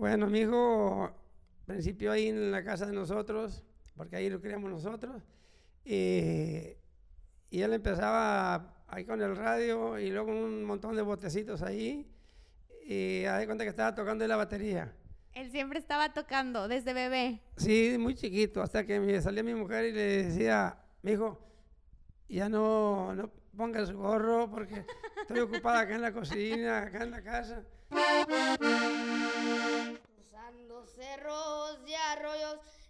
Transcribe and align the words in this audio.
Bueno, 0.00 0.28
mi 0.28 0.40
hijo 0.40 1.14
principio 1.66 2.10
ahí 2.10 2.28
en 2.28 2.50
la 2.50 2.64
casa 2.64 2.86
de 2.86 2.92
nosotros, 2.94 3.62
porque 3.94 4.16
ahí 4.16 4.30
lo 4.30 4.40
criamos 4.40 4.70
nosotros, 4.70 5.22
y, 5.84 6.68
y 7.50 7.60
él 7.60 7.74
empezaba 7.74 8.82
ahí 8.88 9.04
con 9.04 9.20
el 9.20 9.36
radio 9.36 9.98
y 9.98 10.10
luego 10.10 10.32
un 10.32 10.64
montón 10.64 10.96
de 10.96 11.02
botecitos 11.02 11.60
ahí, 11.60 12.10
y 12.82 13.24
de 13.24 13.44
cuenta 13.44 13.62
que 13.62 13.68
estaba 13.68 13.94
tocando 13.94 14.26
la 14.26 14.36
batería. 14.36 14.90
Él 15.34 15.50
siempre 15.50 15.78
estaba 15.78 16.14
tocando 16.14 16.66
desde 16.66 16.94
bebé. 16.94 17.42
Sí, 17.58 17.96
muy 18.00 18.14
chiquito, 18.14 18.62
hasta 18.62 18.86
que 18.86 19.00
me 19.00 19.20
salía 19.20 19.42
mi 19.42 19.54
mujer 19.54 19.84
y 19.84 19.92
le 19.92 20.24
decía, 20.24 20.78
mi 21.02 21.12
hijo, 21.12 21.38
ya 22.26 22.48
no, 22.48 23.14
no 23.14 23.30
ponga 23.54 23.84
su 23.84 23.98
gorro 23.98 24.50
porque 24.50 24.82
estoy 25.20 25.40
ocupada 25.40 25.80
acá 25.80 25.94
en 25.94 26.00
la 26.00 26.12
cocina, 26.14 26.84
acá 26.84 27.02
en 27.02 27.10
la 27.10 27.22
casa. 27.22 27.62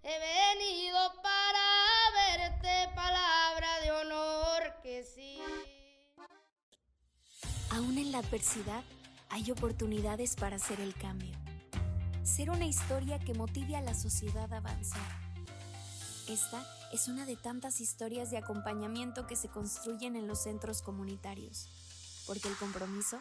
He 0.02 0.18
venido 0.18 0.98
para 1.22 2.38
verte, 2.38 2.94
palabra 2.94 3.80
de 3.82 3.90
honor 3.92 4.80
que 4.82 5.04
sí. 5.04 5.38
Aún 7.70 7.98
en 7.98 8.12
la 8.12 8.18
adversidad 8.18 8.82
hay 9.28 9.50
oportunidades 9.50 10.36
para 10.36 10.56
hacer 10.56 10.80
el 10.80 10.94
cambio. 10.94 11.36
Ser 12.22 12.50
una 12.50 12.66
historia 12.66 13.18
que 13.18 13.34
motive 13.34 13.76
a 13.76 13.80
la 13.80 13.94
sociedad 13.94 14.52
a 14.52 14.58
avanzar. 14.58 15.30
Esta 16.28 16.64
es 16.92 17.08
una 17.08 17.26
de 17.26 17.36
tantas 17.36 17.80
historias 17.80 18.30
de 18.30 18.38
acompañamiento 18.38 19.26
que 19.26 19.36
se 19.36 19.48
construyen 19.48 20.16
en 20.16 20.28
los 20.28 20.42
centros 20.42 20.82
comunitarios, 20.82 21.68
porque 22.26 22.48
el 22.48 22.56
compromiso 22.56 23.18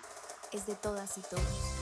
es 0.52 0.66
de 0.68 0.76
todas 0.76 1.18
y 1.18 1.22
todos. 1.22 1.79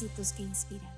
Que 0.00 0.42
inspiran. 0.42 0.94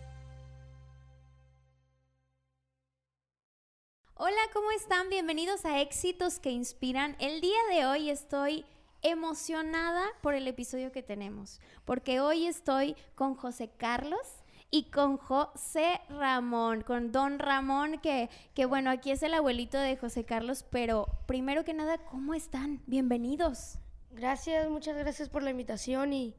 Hola, 4.14 4.36
¿cómo 4.53 4.70
están? 4.70 5.08
Bienvenidos 5.08 5.64
a 5.64 5.81
Éxitos 5.81 6.39
que 6.39 6.53
Inspiran. 6.53 7.17
El 7.19 7.41
día 7.41 7.58
de 7.73 7.84
hoy 7.84 8.11
estoy 8.11 8.64
emocionada 9.03 10.05
por 10.23 10.34
el 10.34 10.47
episodio 10.47 10.92
que 10.92 11.03
tenemos, 11.03 11.61
porque 11.84 12.20
hoy 12.20 12.47
estoy 12.47 12.95
con 13.17 13.34
José 13.34 13.73
Carlos 13.77 14.45
y 14.70 14.84
con 14.84 15.17
José 15.17 16.00
Ramón, 16.08 16.83
con 16.83 17.11
Don 17.11 17.41
Ramón, 17.41 17.98
que, 17.98 18.30
que 18.55 18.67
bueno, 18.67 18.89
aquí 18.89 19.11
es 19.11 19.25
el 19.25 19.34
abuelito 19.34 19.78
de 19.78 19.97
José 19.97 20.25
Carlos, 20.25 20.64
pero 20.70 21.08
primero 21.27 21.64
que 21.64 21.75
nada, 21.75 21.98
¿cómo 21.98 22.34
están? 22.34 22.84
Bienvenidos. 22.86 23.78
Gracias, 24.12 24.70
muchas 24.70 24.97
gracias 24.97 25.28
por 25.28 25.42
la 25.42 25.50
invitación 25.50 26.12
y 26.12 26.36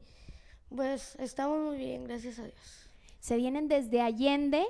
pues 0.74 1.16
estamos 1.18 1.60
muy 1.60 1.76
bien, 1.76 2.04
gracias 2.04 2.38
a 2.38 2.44
Dios. 2.44 2.88
Se 3.20 3.36
vienen 3.36 3.68
desde 3.68 4.00
Allende 4.00 4.64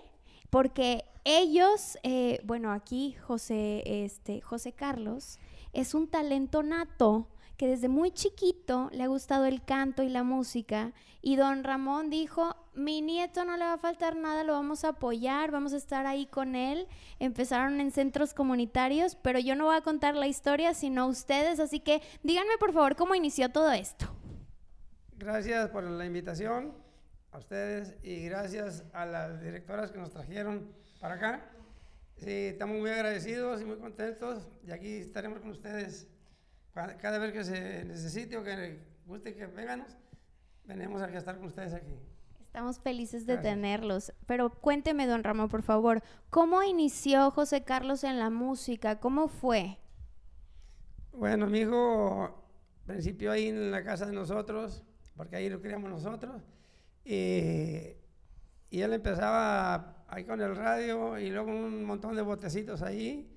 porque 0.50 1.04
ellos, 1.24 1.98
eh, 2.02 2.40
bueno, 2.44 2.72
aquí 2.72 3.14
José, 3.26 3.82
este, 4.04 4.40
José 4.40 4.72
Carlos 4.72 5.38
es 5.72 5.94
un 5.94 6.08
talento 6.08 6.62
nato 6.62 7.28
que 7.56 7.66
desde 7.68 7.88
muy 7.88 8.10
chiquito 8.10 8.90
le 8.92 9.04
ha 9.04 9.08
gustado 9.08 9.46
el 9.46 9.64
canto 9.64 10.02
y 10.02 10.08
la 10.08 10.22
música. 10.22 10.92
Y 11.22 11.36
don 11.36 11.64
Ramón 11.64 12.10
dijo, 12.10 12.54
mi 12.74 13.00
nieto 13.00 13.44
no 13.44 13.56
le 13.56 13.64
va 13.64 13.74
a 13.74 13.78
faltar 13.78 14.16
nada, 14.16 14.44
lo 14.44 14.52
vamos 14.52 14.84
a 14.84 14.88
apoyar, 14.88 15.50
vamos 15.50 15.72
a 15.72 15.76
estar 15.76 16.06
ahí 16.06 16.26
con 16.26 16.56
él. 16.56 16.86
Empezaron 17.20 17.80
en 17.80 17.92
centros 17.92 18.34
comunitarios, 18.34 19.16
pero 19.16 19.38
yo 19.38 19.56
no 19.56 19.66
voy 19.66 19.76
a 19.76 19.80
contar 19.80 20.16
la 20.16 20.26
historia, 20.26 20.74
sino 20.74 21.06
ustedes. 21.06 21.60
Así 21.60 21.80
que 21.80 22.02
díganme 22.22 22.58
por 22.58 22.72
favor 22.72 22.96
cómo 22.96 23.14
inició 23.14 23.50
todo 23.50 23.70
esto. 23.72 24.13
Gracias 25.16 25.70
por 25.70 25.84
la 25.84 26.04
invitación 26.04 26.74
a 27.30 27.38
ustedes 27.38 27.96
y 28.02 28.24
gracias 28.24 28.84
a 28.92 29.06
las 29.06 29.40
directoras 29.40 29.92
que 29.92 29.98
nos 29.98 30.10
trajeron 30.10 30.72
para 31.00 31.14
acá. 31.14 31.50
Sí, 32.16 32.46
estamos 32.46 32.78
muy 32.78 32.90
agradecidos 32.90 33.60
y 33.60 33.64
muy 33.64 33.76
contentos 33.76 34.48
y 34.66 34.72
aquí 34.72 34.96
estaremos 34.96 35.40
con 35.40 35.50
ustedes 35.50 36.08
cada 36.72 37.18
vez 37.18 37.32
que 37.32 37.44
se 37.44 37.84
necesite 37.84 38.36
o 38.36 38.42
que 38.42 38.80
guste 39.06 39.34
que 39.34 39.46
venganos, 39.46 39.96
venimos 40.64 41.00
a 41.00 41.06
estar 41.06 41.36
con 41.36 41.46
ustedes 41.46 41.72
aquí. 41.72 41.96
Estamos 42.40 42.80
felices 42.80 43.26
de 43.26 43.36
tenerlos, 43.36 44.12
pero 44.26 44.50
cuénteme, 44.50 45.06
don 45.06 45.24
Ramón, 45.24 45.48
por 45.48 45.62
favor, 45.62 46.02
¿cómo 46.30 46.62
inició 46.62 47.30
José 47.30 47.64
Carlos 47.64 48.04
en 48.04 48.18
la 48.18 48.30
música? 48.30 49.00
¿Cómo 49.00 49.28
fue? 49.28 49.78
Bueno, 51.12 51.46
mi 51.46 51.60
hijo 51.60 52.44
principio 52.86 53.32
ahí 53.32 53.48
en 53.48 53.70
la 53.70 53.82
casa 53.82 54.06
de 54.06 54.12
nosotros, 54.12 54.84
porque 55.16 55.36
ahí 55.36 55.48
lo 55.48 55.60
criamos 55.60 55.90
nosotros, 55.90 56.42
y, 57.04 57.96
y 58.70 58.80
él 58.80 58.92
empezaba 58.92 60.04
ahí 60.08 60.24
con 60.24 60.40
el 60.40 60.56
radio 60.56 61.18
y 61.18 61.30
luego 61.30 61.50
un 61.50 61.84
montón 61.84 62.16
de 62.16 62.22
botecitos 62.22 62.82
ahí, 62.82 63.30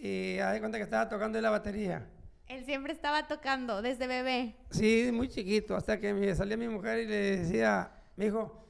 y 0.00 0.34
de 0.34 0.60
cuenta 0.60 0.78
que 0.78 0.84
estaba 0.84 1.08
tocando 1.08 1.40
la 1.40 1.50
batería. 1.50 2.06
Él 2.46 2.64
siempre 2.64 2.92
estaba 2.92 3.26
tocando 3.26 3.82
desde 3.82 4.06
bebé. 4.06 4.56
Sí, 4.70 5.10
muy 5.12 5.28
chiquito, 5.28 5.76
hasta 5.76 5.98
que 6.00 6.14
me 6.14 6.34
salía 6.34 6.56
mi 6.56 6.68
mujer 6.68 7.00
y 7.00 7.06
le 7.06 7.36
decía, 7.38 7.90
mi 8.16 8.26
hijo, 8.26 8.66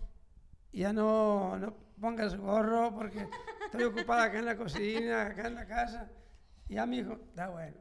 ya 0.73 0.93
no, 0.93 1.59
no 1.59 1.75
ponga 2.01 2.29
su 2.29 2.39
gorro 2.39 2.95
porque 2.95 3.27
estoy 3.67 3.85
ocupada 3.85 4.25
acá 4.25 4.39
en 4.39 4.47
la 4.47 4.57
cocina, 4.57 5.27
acá 5.27 5.47
en 5.47 5.55
la 5.55 5.67
casa. 5.67 6.11
Y 6.69 6.75
ya 6.75 6.87
mi 6.87 6.99
hijo, 6.99 7.19
está 7.29 7.49
bueno. 7.49 7.77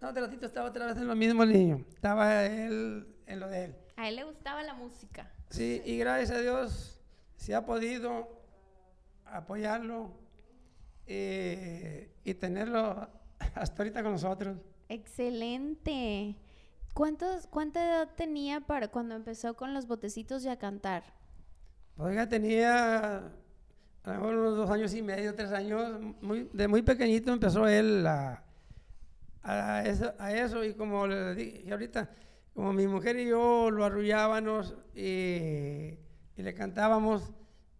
No, 0.00 0.12
ratito 0.12 0.46
estaba 0.46 0.68
otra 0.68 0.86
vez 0.86 0.96
en 0.96 1.06
lo 1.06 1.14
mismo 1.14 1.44
niño. 1.44 1.84
Estaba 1.94 2.44
él 2.46 3.06
en 3.26 3.40
lo 3.40 3.48
de 3.48 3.64
él. 3.64 3.76
A 3.96 4.08
él 4.08 4.16
le 4.16 4.24
gustaba 4.24 4.62
la 4.62 4.74
música. 4.74 5.30
Sí, 5.50 5.82
y 5.84 5.98
gracias 5.98 6.30
a 6.32 6.40
Dios 6.40 7.00
se 7.36 7.54
ha 7.54 7.64
podido 7.64 8.28
apoyarlo 9.24 10.10
eh, 11.06 12.10
y 12.24 12.34
tenerlo 12.34 13.08
hasta 13.54 13.82
ahorita 13.82 14.02
con 14.02 14.12
nosotros. 14.12 14.58
Excelente. 14.88 16.36
¿Cuántos, 16.94 17.46
¿Cuánta 17.48 17.84
edad 17.84 18.14
tenía 18.16 18.60
para 18.60 18.88
cuando 18.88 19.14
empezó 19.14 19.54
con 19.54 19.74
los 19.74 19.86
botecitos 19.86 20.44
y 20.44 20.48
a 20.48 20.58
cantar? 20.58 21.02
Pues 21.96 22.14
ya 22.14 22.28
tenía 22.28 23.16
a 23.18 24.12
lo 24.12 24.14
mejor 24.14 24.34
unos 24.34 24.56
dos 24.56 24.70
años 24.70 24.94
y 24.94 25.02
medio, 25.02 25.34
tres 25.34 25.52
años. 25.52 26.00
Muy, 26.20 26.48
de 26.52 26.68
muy 26.68 26.82
pequeñito 26.82 27.32
empezó 27.32 27.66
él 27.66 28.06
a, 28.06 28.44
a, 29.42 29.84
eso, 29.84 30.12
a 30.18 30.32
eso, 30.32 30.64
y 30.64 30.74
como 30.74 31.06
le 31.06 31.34
dije 31.34 31.72
ahorita, 31.72 32.10
como 32.54 32.72
mi 32.72 32.86
mujer 32.86 33.18
y 33.18 33.26
yo 33.26 33.70
lo 33.70 33.84
arrullábamos 33.84 34.74
y, 34.94 35.98
y 36.36 36.42
le 36.42 36.54
cantábamos, 36.54 37.32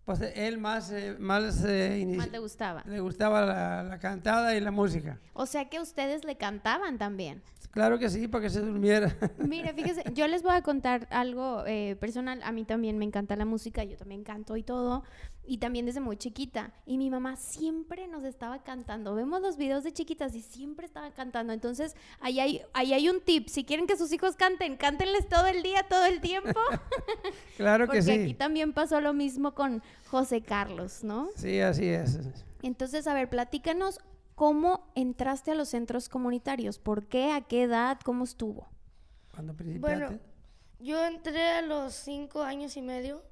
pues 0.04 0.20
él 0.20 0.58
más, 0.58 0.90
eh, 0.90 1.16
más, 1.18 1.64
eh, 1.64 2.04
más, 2.16 2.30
le 2.30 2.38
gustaba. 2.40 2.82
Le 2.86 3.00
gustaba 3.00 3.42
la, 3.42 3.82
la, 3.84 3.98
cantada 3.98 4.54
y 4.56 4.60
la 4.60 4.72
música. 4.72 5.20
O 5.32 5.46
sea 5.46 5.68
que 5.68 5.80
ustedes 5.80 6.24
le 6.24 6.36
cantaban 6.36 6.98
también. 6.98 7.42
Claro 7.74 7.98
que 7.98 8.08
sí, 8.08 8.28
para 8.28 8.42
que 8.42 8.50
se 8.50 8.60
durmiera. 8.60 9.16
Mire, 9.38 9.72
fíjese, 9.74 10.04
yo 10.12 10.28
les 10.28 10.44
voy 10.44 10.54
a 10.54 10.62
contar 10.62 11.08
algo 11.10 11.64
eh, 11.66 11.96
personal. 11.98 12.40
A 12.44 12.52
mí 12.52 12.64
también 12.64 12.98
me 12.98 13.04
encanta 13.04 13.34
la 13.34 13.44
música, 13.44 13.82
yo 13.82 13.96
también 13.96 14.22
canto 14.22 14.56
y 14.56 14.62
todo. 14.62 15.02
Y 15.46 15.58
también 15.58 15.86
desde 15.86 16.00
muy 16.00 16.16
chiquita. 16.16 16.72
Y 16.86 16.96
mi 16.98 17.10
mamá 17.10 17.36
siempre 17.36 18.08
nos 18.08 18.24
estaba 18.24 18.62
cantando. 18.62 19.14
Vemos 19.14 19.42
los 19.42 19.56
videos 19.56 19.84
de 19.84 19.92
chiquitas 19.92 20.34
y 20.34 20.40
siempre 20.40 20.86
estaba 20.86 21.10
cantando. 21.10 21.52
Entonces, 21.52 21.96
ahí 22.20 22.40
hay, 22.40 22.62
ahí 22.72 22.92
hay 22.94 23.08
un 23.08 23.20
tip. 23.20 23.48
Si 23.48 23.64
quieren 23.64 23.86
que 23.86 23.96
sus 23.96 24.12
hijos 24.12 24.36
canten, 24.36 24.76
cántenles 24.76 25.28
todo 25.28 25.46
el 25.46 25.62
día, 25.62 25.86
todo 25.88 26.06
el 26.06 26.20
tiempo. 26.20 26.58
claro 27.56 27.88
que 27.88 28.02
sí. 28.02 28.10
Porque 28.10 28.22
aquí 28.24 28.34
también 28.34 28.72
pasó 28.72 29.00
lo 29.00 29.12
mismo 29.12 29.54
con 29.54 29.82
José 30.06 30.42
Carlos, 30.42 31.04
¿no? 31.04 31.28
Sí, 31.36 31.60
así 31.60 31.86
es. 31.86 32.20
Entonces, 32.62 33.06
a 33.06 33.14
ver, 33.14 33.28
platícanos 33.28 34.00
¿Cómo 34.34 34.90
entraste 34.96 35.52
a 35.52 35.54
los 35.54 35.68
centros 35.68 36.08
comunitarios? 36.08 36.78
¿Por 36.78 37.06
qué? 37.06 37.30
¿A 37.30 37.42
qué 37.42 37.62
edad? 37.62 38.00
¿Cómo 38.04 38.24
estuvo? 38.24 38.68
¿Cuándo 39.32 39.54
principiaste? 39.54 40.06
Bueno, 40.06 40.20
yo 40.80 41.04
entré 41.04 41.50
a 41.50 41.62
los 41.62 41.94
cinco 41.94 42.42
años 42.42 42.76
y 42.76 42.82
medio 42.82 43.22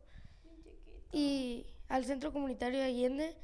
y 1.11 1.67
al 1.93 2.07
centro 2.07 2.33
comunitario 2.33 2.79
de 2.79 2.87
Allende 2.87 3.37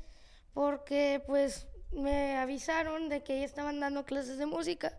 porque 0.54 1.22
pues 1.26 1.66
me 1.92 2.38
avisaron 2.38 3.10
de 3.10 3.22
que 3.22 3.40
ya 3.40 3.44
estaban 3.44 3.78
dando 3.78 4.06
clases 4.06 4.38
de 4.38 4.46
música 4.46 4.98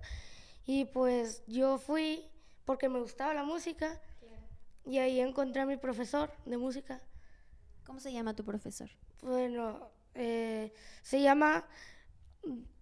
y 0.68 0.86
pues 0.86 1.44
yo 1.48 1.80
fui 1.80 2.28
porque 2.66 2.90
me 2.90 3.00
gustaba 3.00 3.34
la 3.34 3.44
música 3.44 4.00
y 4.86 5.00
ahí 5.00 5.20
encontré 5.20 5.64
a 5.64 5.66
mi 5.66 5.78
profesor 5.78 6.32
de 6.46 6.58
música. 6.58 7.02
¿Cómo 7.86 8.00
se 8.00 8.14
llama 8.14 8.36
tu 8.36 8.46
profesor? 8.46 8.92
Bueno, 9.24 9.90
eh, 10.14 10.72
se 11.02 11.20
llama 11.20 11.66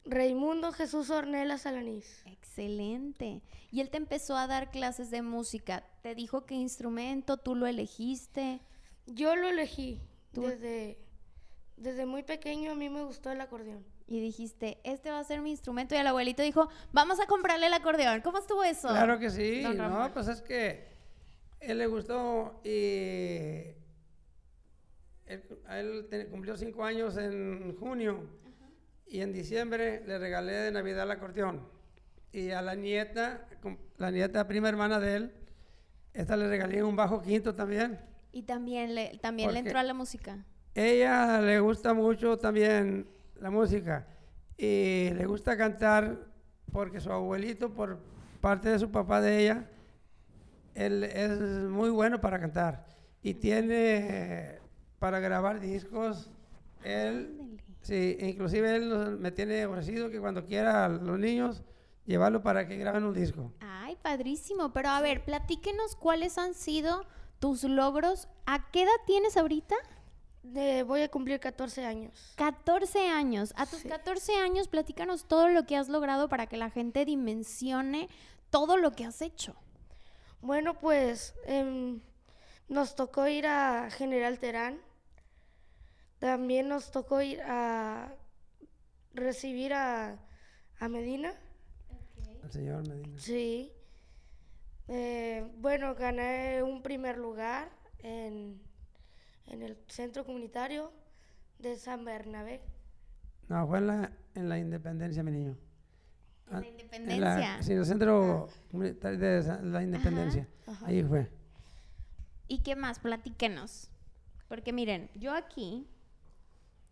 Raimundo 0.04 0.74
Jesús 0.74 1.10
Ornella 1.12 1.58
Salanís. 1.58 2.24
Excelente. 2.26 3.42
Y 3.72 3.80
él 3.80 3.90
te 3.90 3.98
empezó 3.98 4.36
a 4.36 4.48
dar 4.48 4.70
clases 4.70 5.12
de 5.12 5.22
música. 5.22 5.86
¿Te 6.02 6.14
dijo 6.14 6.46
qué 6.46 6.56
instrumento? 6.56 7.38
¿Tú 7.38 7.56
lo 7.56 7.68
elegiste? 7.68 8.60
Yo 9.06 9.38
lo 9.38 9.48
elegí. 9.48 10.02
Tú- 10.34 10.42
Desde, 10.48 10.98
desde 11.78 12.06
muy 12.06 12.24
pequeño 12.24 12.72
a 12.72 12.76
mí 12.76 12.90
me 12.90 13.04
gustó 13.04 13.32
el 13.32 13.42
acordeón. 13.42 13.84
Y 14.08 14.22
dijiste, 14.22 14.80
este 14.84 15.10
va 15.12 15.20
a 15.20 15.24
ser 15.24 15.42
mi 15.42 15.52
instrumento. 15.52 15.94
Y 15.94 15.98
el 15.98 16.08
abuelito 16.08 16.42
dijo, 16.42 16.70
vamos 16.94 17.20
a 17.20 17.26
comprarle 17.28 17.68
el 17.68 17.74
acordeón. 17.74 18.22
¿Cómo 18.22 18.38
estuvo 18.38 18.64
eso? 18.64 18.88
Claro 18.88 19.20
que 19.20 19.30
sí, 19.30 19.62
no, 19.74 20.14
pues 20.14 20.28
es 20.30 20.42
que 20.42 20.88
él 21.60 21.78
le 21.80 21.88
gustó 21.88 22.62
y 22.64 23.74
él, 25.26 25.44
a 25.66 25.80
él 25.80 26.08
te- 26.10 26.28
cumplió 26.28 26.56
cinco 26.56 26.84
años 26.86 27.18
en 27.18 27.76
junio 27.78 28.24
y 29.08 29.22
en 29.22 29.34
diciembre 29.34 30.04
le 30.06 30.18
regalé 30.20 30.54
de 30.54 30.72
Navidad 30.72 31.04
el 31.04 31.12
acordeón. 31.12 31.68
Y 32.32 32.52
a 32.52 32.62
la 32.62 32.76
nieta, 32.76 33.48
la 33.98 34.12
nieta 34.12 34.48
prima 34.48 34.70
hermana 34.70 35.00
de 35.00 35.16
él, 35.16 35.34
esta 36.14 36.36
le 36.38 36.48
regalé 36.48 36.84
un 36.84 36.96
bajo 36.96 37.22
quinto 37.22 37.56
también. 37.56 38.00
Y 38.32 38.44
también 38.44 38.94
le, 38.96 39.18
también 39.20 39.54
le 39.54 39.60
entró 39.60 39.80
a 39.80 39.84
la 39.84 39.94
música. 39.94 40.46
Ella 40.76 41.42
le 41.42 41.60
gusta 41.60 41.94
mucho 41.94 42.38
también 42.38 43.08
la 43.40 43.50
música 43.50 44.08
y 44.58 45.10
le 45.12 45.26
gusta 45.26 45.58
cantar 45.58 46.18
porque 46.72 47.00
su 47.00 47.12
abuelito, 47.12 47.74
por 47.74 48.00
parte 48.42 48.70
de 48.70 48.80
su 48.80 48.92
papá 48.92 49.22
de 49.22 49.40
ella, 49.42 49.70
él 50.76 51.04
es 51.04 51.40
muy 51.40 51.90
bueno 51.90 52.22
para 52.22 52.40
cantar 52.40 52.86
y 53.24 53.34
tiene 53.34 54.60
para 55.00 55.20
grabar 55.20 55.60
discos. 55.60 56.30
Él, 56.84 57.60
sí, 57.82 58.18
inclusive 58.20 58.76
él 58.76 58.90
nos- 58.90 59.20
me 59.20 59.32
tiene 59.32 59.66
ofrecido 59.66 60.10
que 60.12 60.20
cuando 60.20 60.46
quiera 60.46 60.86
a 60.86 60.90
los 60.90 61.18
niños 61.18 61.64
llevarlo 62.06 62.44
para 62.44 62.68
que 62.68 62.78
graben 62.78 63.04
un 63.04 63.14
disco. 63.14 63.52
Ay, 63.60 63.98
padrísimo. 64.02 64.72
Pero 64.74 64.90
a 64.90 65.02
ver, 65.02 65.24
platíquenos 65.26 65.96
cuáles 65.96 66.38
han 66.38 66.54
sido 66.54 67.06
tus 67.40 67.64
logros. 67.64 68.28
¿A 68.46 68.70
qué 68.72 68.84
edad 68.84 68.92
tienes 69.06 69.38
ahorita? 69.38 69.76
De- 70.44 70.84
voy 70.84 71.02
a 71.02 71.10
cumplir 71.10 71.40
14 71.40 71.86
años. 71.86 72.34
14 72.38 73.10
años. 73.10 73.54
A 73.58 73.66
tus 73.66 73.80
Sí. 73.80 73.90
14 73.90 74.36
años, 74.38 74.68
platícanos 74.68 75.26
todo 75.28 75.50
lo 75.50 75.66
que 75.66 75.76
has 75.76 75.90
logrado 75.90 76.30
para 76.30 76.48
que 76.48 76.58
la 76.58 76.70
gente 76.70 77.04
dimensione 77.06 78.08
todo 78.50 78.78
lo 78.78 78.92
que 78.92 79.06
has 79.06 79.22
hecho. 79.22 79.56
Bueno, 80.42 80.76
pues 80.80 81.34
em, 81.46 82.00
nos 82.70 82.96
tocó 82.96 83.28
ir 83.28 83.46
a 83.48 83.90
General 83.92 84.40
Terán. 84.40 84.80
También 86.20 86.68
nos 86.70 86.92
tocó 86.92 87.22
ir 87.22 87.42
a 87.42 88.14
recibir 89.14 89.74
a, 89.74 90.18
a 90.80 90.88
Medina. 90.88 91.34
El 92.44 92.52
señor 92.52 92.88
Medina. 92.88 93.20
Sí. 93.20 93.72
Eh, 94.88 95.46
bueno, 95.58 95.96
gané 95.96 96.64
un 96.64 96.82
primer 96.82 97.18
lugar 97.18 97.70
en, 98.00 98.62
en 99.48 99.62
el 99.62 99.78
centro 99.88 100.26
comunitario 100.26 100.92
de 101.60 101.76
San 101.76 102.06
Bernabé. 102.06 102.62
No, 103.50 103.68
fue 103.68 103.80
en 103.80 103.88
la, 103.88 104.12
en 104.36 104.50
la 104.50 104.60
independencia, 104.60 105.24
mi 105.24 105.32
niño. 105.32 105.58
En 106.48 106.54
la 106.54 106.60
Ah, 106.60 106.66
independencia. 106.66 107.62
sí, 107.64 107.74
en 107.74 107.80
el 107.80 107.86
centro 107.86 108.48
comunitario 108.72 109.20
de 109.20 109.64
la 109.64 109.84
independencia. 109.84 110.48
Ajá. 110.66 110.86
Ahí 110.88 111.04
fue. 111.04 111.30
¿Y 112.48 112.60
qué 112.60 112.76
más? 112.78 113.00
Platíquenos. 113.00 113.90
Porque 114.48 114.72
miren, 114.72 115.10
yo 115.16 115.34
aquí 115.34 115.86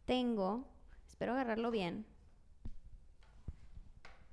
tengo, 0.05 0.67
espero 1.07 1.31
agarrarlo 1.31 1.71
bien, 1.71 2.05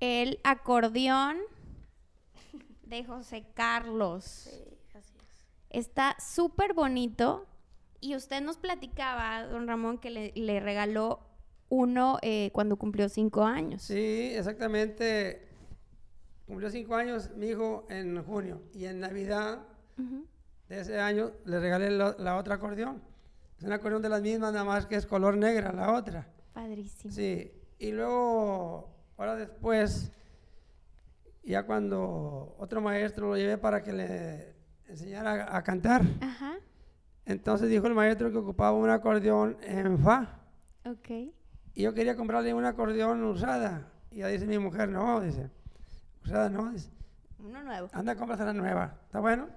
el 0.01 0.41
acordeón 0.43 1.37
de 2.97 3.05
José 3.05 3.45
Carlos. 3.55 4.25
Sí, 4.25 4.79
así 4.95 5.15
es. 5.17 5.25
Está 5.71 6.17
súper 6.19 6.75
bonito 6.75 7.47
y 8.01 8.17
usted 8.17 8.43
nos 8.43 8.59
platicaba, 8.59 9.45
don 9.45 9.67
Ramón, 9.67 9.99
que 9.99 10.11
le, 10.11 10.33
le 10.35 10.61
regaló 10.61 11.21
uno 11.69 12.19
eh, 12.21 12.51
cuando 12.53 12.77
cumplió 12.77 13.09
cinco 13.09 13.45
años. 13.45 13.83
Sí, 13.83 14.33
exactamente. 14.35 15.49
Cumplió 16.47 16.69
cinco 16.69 16.95
años 16.97 17.31
mi 17.35 17.47
hijo 17.47 17.87
en 17.89 18.23
junio 18.25 18.63
y 18.75 18.85
en 18.85 19.01
Navidad 19.01 19.67
de 20.69 20.81
ese 20.81 20.99
año 21.01 21.33
le 21.45 21.61
regalé 21.61 21.91
la 21.91 22.37
otra 22.37 22.57
acordeón. 22.57 23.03
Es 23.59 23.65
un 23.65 23.73
acordeón 23.73 24.03
de 24.03 24.09
las 24.09 24.21
mismas, 24.21 24.53
nada 24.53 24.65
más 24.65 24.87
que 24.87 24.97
es 24.97 25.07
color 25.07 25.37
negra 25.37 25.73
la 25.73 25.93
otra. 25.95 26.29
Padrísimo. 26.53 27.15
Sí, 27.15 27.53
y 27.79 27.93
luego, 27.93 28.93
ahora 29.17 29.37
después, 29.37 30.13
ya 31.51 31.65
cuando 31.65 32.55
otro 32.59 32.81
maestro 32.81 33.29
lo 33.29 33.37
llevé 33.37 33.59
para 33.59 33.83
que 33.83 33.93
le 33.93 34.55
enseñara 34.89 35.45
a, 35.45 35.57
a 35.59 35.63
cantar, 35.63 36.03
Ajá, 36.21 36.55
entonces 37.25 37.69
dijo 37.69 37.87
el 37.87 37.95
maestro 37.95 38.31
que 38.31 38.39
ocupaba 38.39 38.73
un 38.77 38.91
acordeón 38.91 39.57
en 39.63 39.99
fa. 39.99 40.39
ok. 40.85 41.09
Y 41.75 41.83
yo 41.83 41.95
quería 41.95 42.17
comprarle 42.17 42.53
una 42.53 42.69
acordeón 42.69 43.23
usada. 43.25 43.89
Y 44.11 44.19
ya 44.19 44.27
dice 44.29 44.47
mi 44.47 44.59
mujer, 44.59 44.89
no, 44.91 45.21
dice, 45.23 45.51
usada 46.23 46.51
no, 46.51 46.71
dice, 46.71 46.91
Uno 47.39 47.63
nuevo. 47.63 47.89
anda, 47.93 48.15
cómprate 48.15 48.45
la 48.45 48.53
nueva, 48.53 48.99
¿está 49.07 49.21
bueno? 49.21 49.49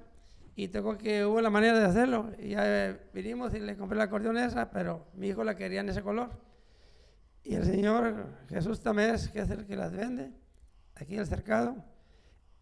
Y 0.55 0.69
tengo 0.69 0.97
que 0.97 1.25
hubo 1.25 1.41
la 1.41 1.49
manera 1.49 1.77
de 1.77 1.85
hacerlo. 1.85 2.31
Y 2.39 2.51
ya 2.51 2.61
eh, 2.65 3.01
vinimos 3.13 3.53
y 3.53 3.59
le 3.59 3.75
compré 3.75 3.97
la 3.97 4.05
acordeón 4.05 4.37
esa, 4.37 4.71
pero 4.71 5.05
mi 5.15 5.27
hijo 5.27 5.43
la 5.43 5.55
quería 5.55 5.81
en 5.81 5.89
ese 5.89 6.01
color. 6.01 6.29
Y 7.43 7.55
el 7.55 7.65
señor 7.65 8.27
Jesús 8.47 8.79
Tamés, 8.79 9.27
que 9.27 9.39
es 9.41 9.49
el 9.49 9.65
que 9.65 9.75
las 9.75 9.91
vende, 9.91 10.31
aquí 10.95 11.13
en 11.15 11.19
el 11.21 11.27
cercado, 11.27 11.75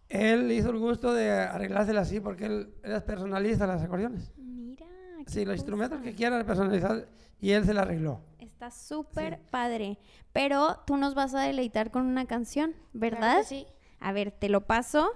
él 0.10 0.52
hizo 0.52 0.70
el 0.70 0.78
gusto 0.80 1.14
de 1.14 1.32
arreglársela 1.32 2.02
así 2.02 2.20
porque 2.20 2.46
él, 2.46 2.74
personalista 3.06 3.66
las 3.68 3.82
acordeones. 3.82 4.32
Mira. 4.38 4.86
Sí, 5.28 5.46
los 5.46 5.56
instrumentos 5.56 6.02
que 6.02 6.14
quiera 6.14 6.44
personalizar 6.46 7.08
y 7.40 7.52
él 7.52 7.66
se 7.66 7.74
la 7.74 7.82
arregló. 7.82 8.22
Está 8.40 8.70
súper 8.72 9.36
Sí. 9.38 9.42
padre. 9.52 9.98
Pero 10.34 10.80
tú 10.86 10.98
nos 10.98 11.16
vas 11.16 11.34
a 11.34 11.42
deleitar 11.42 11.92
con 11.92 12.06
una 12.06 12.26
canción, 12.26 12.72
Claro 12.72 12.88
¿verdad? 12.94 13.38
que 13.40 13.44
sí. 13.46 13.68
A 14.00 14.12
ver, 14.12 14.32
te 14.32 14.50
lo 14.50 14.62
paso. 14.68 15.12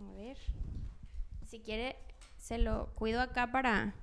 A 0.00 0.12
ver. 0.16 0.36
Si 1.46 1.60
quiere, 1.60 1.96
se 2.38 2.58
lo 2.58 2.92
cuido 2.94 3.20
acá 3.20 3.50
para. 3.50 3.94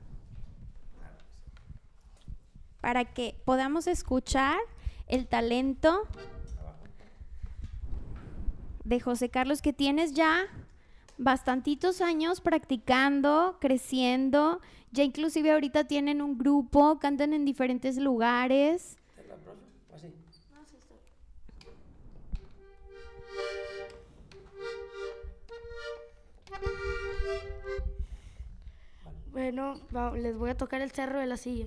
Para 2.81 3.06
que 3.06 3.39
podamos 3.45 3.88
escuchar 3.88 4.57
el 5.07 5.27
talento 5.27 6.04
de 8.83 9.00
José 9.00 9.30
Carlos, 9.30 9.62
que 9.62 9.74
tienes 9.74 10.13
ya 10.13 10.45
bastantitos 11.18 12.01
años 12.01 12.41
practicando, 12.41 13.57
creciendo. 13.59 14.62
Ya 14.91 15.03
inclusive 15.03 15.51
ahorita 15.51 15.85
tienen 15.85 16.21
un 16.21 16.38
grupo, 16.38 16.99
cantan 16.99 17.33
en 17.33 17.45
diferentes 17.45 17.97
lugares. 17.97 18.97
Bueno, 29.31 29.73
les 30.16 30.37
voy 30.37 30.52
a 30.52 30.57
tocar 30.57 30.81
el 30.81 30.92
cerro 30.92 31.19
de 31.19 31.25
la 31.25 31.37
silla. 31.37 31.66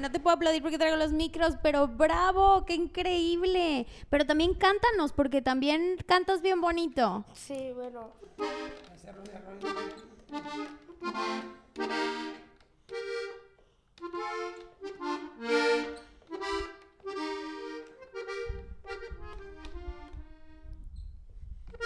No 0.00 0.12
te 0.12 0.20
puedo 0.20 0.36
aplaudir 0.36 0.62
porque 0.62 0.78
traigo 0.78 0.96
los 0.96 1.12
micros, 1.12 1.56
pero 1.62 1.88
bravo, 1.88 2.64
qué 2.64 2.74
increíble. 2.74 3.86
Pero 4.08 4.24
también 4.26 4.54
cántanos, 4.54 5.12
porque 5.12 5.42
también 5.42 5.96
cantas 6.06 6.40
bien 6.40 6.60
bonito. 6.60 7.24
Sí, 7.34 7.72
bueno. 7.74 8.12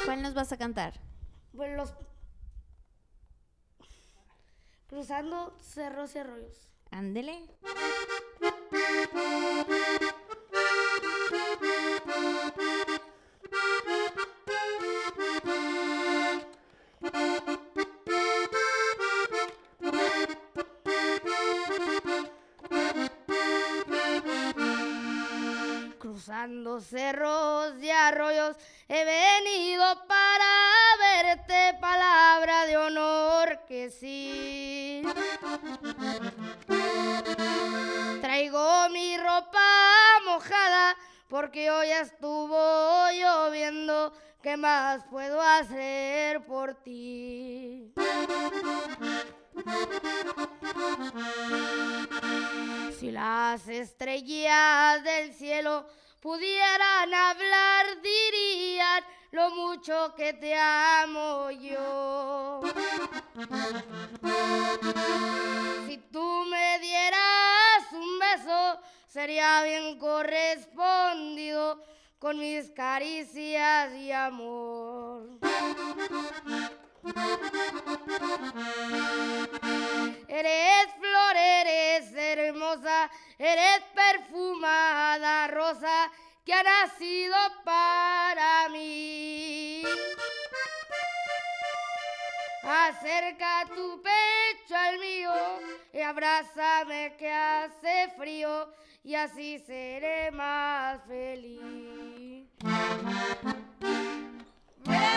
¿Cuál 0.05 0.23
nos 0.23 0.35
vas 0.35 0.53
a 0.53 0.59
cantar? 0.59 1.01
Bueno, 1.53 1.77
los... 1.77 1.95
Cruzando 5.03 5.53
cerros 5.61 6.15
y 6.15 6.19
arroyos. 6.21 6.69
Ándele. 6.93 7.49
cruzando 25.99 26.81
cerros 26.81 27.75
y 27.83 27.91
arroyos, 27.91 28.57
he 28.89 29.05
venido 29.05 29.85
para 30.07 30.47
verte, 30.99 31.77
palabra 31.81 32.67
de 32.67 32.77
honor 32.77 33.62
que 33.73 33.89
sí. 33.89 35.03
Traigo 38.21 38.91
mi 38.91 39.17
ropa 39.17 39.67
mojada 40.27 40.95
porque 41.27 41.71
hoy 41.71 41.89
estuvo 41.89 43.09
lloviendo. 43.13 44.13
¿Qué 44.43 44.59
más 44.59 45.03
puedo 45.05 45.41
hacer 45.41 46.45
por 46.45 46.75
ti? 46.83 47.95
Si 53.01 53.11
las 53.11 53.67
estrellas 53.69 55.03
del 55.03 55.33
cielo 55.33 55.87
pudieran 56.21 57.15
hablar, 57.15 57.87
dirían 58.03 59.03
lo 59.31 59.49
mucho 59.55 60.15
que 60.15 60.35
te 60.35 60.55
amo 60.55 61.51
yo. 61.53 62.61
Si 65.87 65.97
tú 66.13 66.45
me 66.51 66.79
dieras 66.81 67.93
un 67.93 68.19
beso, 68.19 68.81
sería 69.09 69.63
bien 69.63 69.99
correspondido 69.99 71.83
con 72.19 72.39
mis 72.39 72.71
caricias 72.71 73.95
y 73.95 74.13
amor. 74.13 75.52
Acerca 93.03 93.67
tu 93.75 94.01
pecho 94.01 94.77
al 94.77 95.01
mío 95.01 95.33
y 95.93 95.99
abrázame 96.03 97.17
que 97.19 97.33
hace 97.33 98.13
frío 98.17 98.69
y 99.03 99.17
así 99.17 99.59
seré 99.59 100.31
más 100.31 101.03
feliz. 101.09 102.47
¡Bravo! 104.85 105.11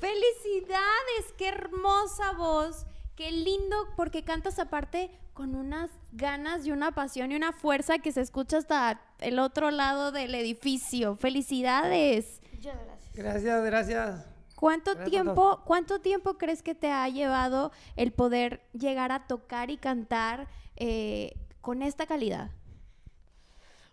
¡Felicidades! 0.00 1.34
¡Qué 1.36 1.48
hermosa 1.48 2.32
voz! 2.32 2.86
Qué 3.14 3.30
lindo 3.30 3.76
porque 3.94 4.24
cantas 4.24 4.58
aparte 4.58 5.10
con 5.34 5.54
unas 5.54 5.90
ganas 6.12 6.64
y 6.64 6.72
una 6.72 6.92
pasión 6.92 7.30
y 7.30 7.36
una 7.36 7.52
fuerza 7.52 7.98
que 7.98 8.10
se 8.10 8.22
escucha 8.22 8.56
hasta 8.56 9.02
el 9.18 9.38
otro 9.38 9.70
lado 9.70 10.12
del 10.12 10.34
edificio. 10.34 11.14
¡Felicidades! 11.16 12.40
Muchas 12.54 12.74
gracias. 12.74 13.01
Gracias, 13.14 13.64
gracias. 13.64 14.26
¿Cuánto 14.56 14.92
Gracias, 14.94 15.10
tiempo, 15.10 15.62
¿Cuánto 15.64 16.00
tiempo 16.00 16.38
crees 16.38 16.62
que 16.62 16.74
te 16.74 16.90
ha 16.90 17.08
llevado 17.08 17.72
el 17.96 18.12
poder 18.12 18.62
llegar 18.72 19.10
a 19.10 19.26
tocar 19.26 19.70
y 19.70 19.76
cantar 19.76 20.48
eh, 20.76 21.34
con 21.60 21.82
esta 21.82 22.06
calidad? 22.06 22.50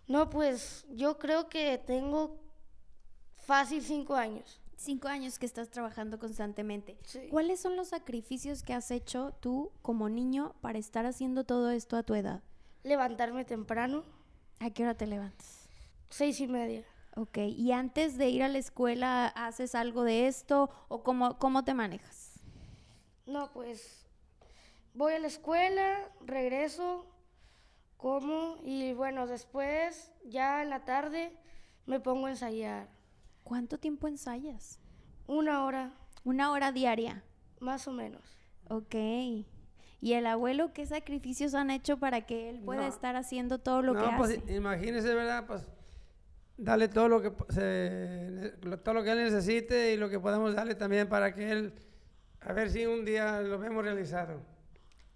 No, 0.06 0.30
pues 0.30 0.86
yo 0.90 1.18
creo 1.18 1.48
que 1.48 1.78
tengo 1.78 2.38
fácil 3.36 3.82
cinco 3.82 4.14
años. 4.14 4.60
Cinco 4.76 5.08
años 5.08 5.38
que 5.38 5.46
estás 5.46 5.70
trabajando 5.70 6.18
constantemente. 6.18 6.96
Sí. 7.04 7.28
¿Cuáles 7.30 7.60
son 7.60 7.76
los 7.76 7.88
sacrificios 7.88 8.62
que 8.62 8.72
has 8.72 8.90
hecho 8.90 9.34
tú 9.40 9.72
como 9.82 10.08
niño 10.08 10.54
para 10.60 10.78
estar 10.78 11.04
haciendo 11.04 11.44
todo 11.44 11.70
esto 11.70 11.96
a 11.96 12.02
tu 12.02 12.14
edad? 12.14 12.42
Levantarme 12.82 13.44
temprano, 13.44 14.04
¿A 14.60 14.70
qué 14.70 14.82
hora 14.82 14.94
te 14.94 15.06
levantas? 15.06 15.68
seis 16.10 16.38
y 16.40 16.46
media. 16.46 16.84
Ok, 17.20 17.36
¿y 17.36 17.72
antes 17.72 18.16
de 18.16 18.30
ir 18.30 18.42
a 18.42 18.48
la 18.48 18.56
escuela 18.56 19.26
haces 19.26 19.74
algo 19.74 20.04
de 20.04 20.26
esto 20.26 20.70
o 20.88 21.02
cómo, 21.02 21.36
cómo 21.38 21.64
te 21.64 21.74
manejas? 21.74 22.40
No, 23.26 23.52
pues 23.52 24.06
voy 24.94 25.12
a 25.12 25.18
la 25.18 25.26
escuela, 25.26 26.10
regreso, 26.24 27.04
como 27.98 28.56
y 28.64 28.94
bueno, 28.94 29.26
después 29.26 30.10
ya 30.24 30.62
en 30.62 30.70
la 30.70 30.86
tarde 30.86 31.36
me 31.84 32.00
pongo 32.00 32.24
a 32.26 32.30
ensayar. 32.30 32.88
¿Cuánto 33.44 33.76
tiempo 33.78 34.08
ensayas? 34.08 34.78
Una 35.26 35.64
hora, 35.66 35.92
Una 36.24 36.52
hora 36.52 36.72
diaria. 36.72 37.22
más 37.60 37.86
o 37.86 37.92
menos. 37.92 38.22
Ok. 38.70 38.94
¿Y 40.02 40.14
el 40.14 40.24
abuelo 40.26 40.72
qué 40.72 40.86
sacrificios 40.86 41.52
han 41.52 41.70
hecho 41.70 41.98
para 41.98 42.22
que 42.22 42.48
él 42.48 42.60
pueda 42.60 42.82
No. 42.82 42.88
estar 42.88 43.14
haciendo 43.16 43.58
todo 43.58 43.82
lo 43.82 43.92
no, 43.92 44.00
que 44.08 44.16
pues 44.16 44.38
hace? 44.38 44.54
imagínese, 44.54 45.14
¿verdad? 45.14 45.44
Pues 45.46 45.68
darle 46.60 46.88
todo 46.88 47.08
lo 47.08 47.22
que 47.22 47.32
se, 47.48 48.52
todo 48.84 48.94
lo 48.94 49.02
que 49.02 49.12
él 49.12 49.18
necesite 49.18 49.92
y 49.92 49.96
lo 49.96 50.08
que 50.08 50.20
podamos 50.20 50.54
darle 50.54 50.74
también 50.74 51.08
para 51.08 51.34
que 51.34 51.50
él 51.50 51.72
a 52.42 52.52
ver 52.52 52.70
si 52.70 52.86
un 52.86 53.04
día 53.04 53.40
lo 53.40 53.58
vemos 53.58 53.84
realizado. 53.84 54.40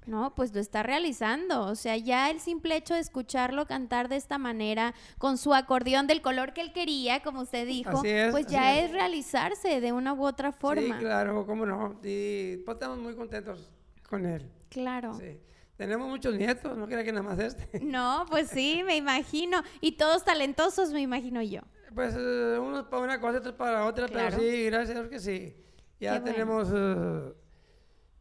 No, 0.07 0.35
pues 0.35 0.55
lo 0.55 0.61
está 0.61 0.83
realizando. 0.83 1.63
O 1.63 1.75
sea, 1.75 1.97
ya 1.97 2.31
el 2.31 2.41
simple 2.41 2.77
hecho 2.77 2.93
de 2.93 3.01
escucharlo 3.01 3.67
cantar 3.67 4.09
de 4.09 4.17
esta 4.17 4.37
manera, 4.37 4.95
con 5.17 5.39
su 5.39 5.55
acordeón 5.55 6.07
del 6.07 6.21
color 6.21 6.53
que 6.53 6.61
él 6.61 6.73
quería, 6.75 7.23
como 7.23 7.41
usted 7.41 7.67
dijo, 7.67 8.05
es, 8.05 8.31
pues 8.31 8.47
ya 8.47 8.77
es. 8.77 8.87
es 8.87 8.91
realizarse 8.93 9.81
de 9.81 9.93
una 9.93 10.13
u 10.13 10.27
otra 10.27 10.53
forma. 10.53 10.99
Sí, 10.99 11.05
claro, 11.05 11.47
cómo 11.47 11.65
no. 11.65 11.99
Y 12.03 12.59
pues 12.59 12.75
estamos 12.75 12.99
muy 12.99 13.15
contentos 13.15 13.71
con 14.07 14.27
él. 14.27 14.51
Claro. 14.69 15.15
Sí. 15.15 15.41
Tenemos 15.77 16.09
muchos 16.09 16.35
nietos, 16.37 16.77
no 16.77 16.87
crea 16.87 17.03
que 17.03 17.11
nada 17.13 17.23
más 17.25 17.39
este. 17.39 17.81
No, 17.85 18.27
pues 18.31 18.49
sí, 18.49 18.83
me 18.85 18.97
imagino. 18.97 19.63
Y 19.81 19.93
todos 19.93 20.25
talentosos, 20.25 20.93
me 20.93 21.01
imagino 21.01 21.43
yo. 21.43 21.61
Pues 21.95 22.15
eh, 22.17 22.59
unos 22.61 22.87
para 22.87 23.03
una 23.03 23.21
cosa, 23.21 23.39
otros 23.39 23.55
para 23.55 23.85
otra, 23.87 24.07
Claro. 24.09 24.37
pero 24.37 24.43
sí, 24.51 24.65
gracias 24.67 24.91
a 24.97 25.01
Dios 25.01 25.09
que 25.11 25.19
sí. 25.21 25.57
Ya 26.01 26.15
Qué 26.15 26.21
bueno. 26.21 26.33
tenemos 26.33 26.69
eh, 26.75 27.33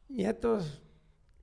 nietos 0.10 0.82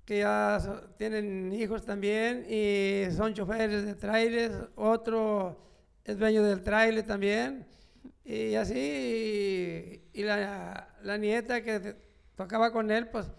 que 0.04 0.18
ya 0.18 0.58
so- 0.60 0.80
tienen 0.96 1.52
hijos 1.52 1.84
también 1.84 2.44
y 2.48 3.04
son 3.16 3.32
choferes 3.34 3.84
de 3.84 3.94
trailers, 3.94 4.54
otro 4.76 5.60
es 6.04 6.18
dueño 6.18 6.42
del 6.42 6.62
trailer 6.62 7.06
también. 7.06 7.66
Y 8.24 8.54
así, 8.54 8.74
y, 10.14 10.20
y 10.20 10.22
la, 10.24 10.88
la 11.02 11.16
nieta 11.16 11.62
que 11.62 11.96
tocaba 12.36 12.72
con 12.72 12.90
él, 12.90 13.08
pues 13.08 13.30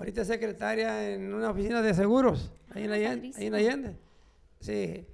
ahorita 0.00 0.22
es 0.22 0.26
secretaria 0.28 1.10
en 1.12 1.32
una 1.32 1.50
oficina 1.50 1.80
de 1.82 1.94
seguros, 1.94 2.50
ahí 2.74 2.84
en 2.84 2.90
Ah, 2.90 2.94
Allende. 2.94 3.30
Ahí 3.36 3.46
en. 3.46 3.54
Allende. 3.54 3.96
Sí, 4.58 5.06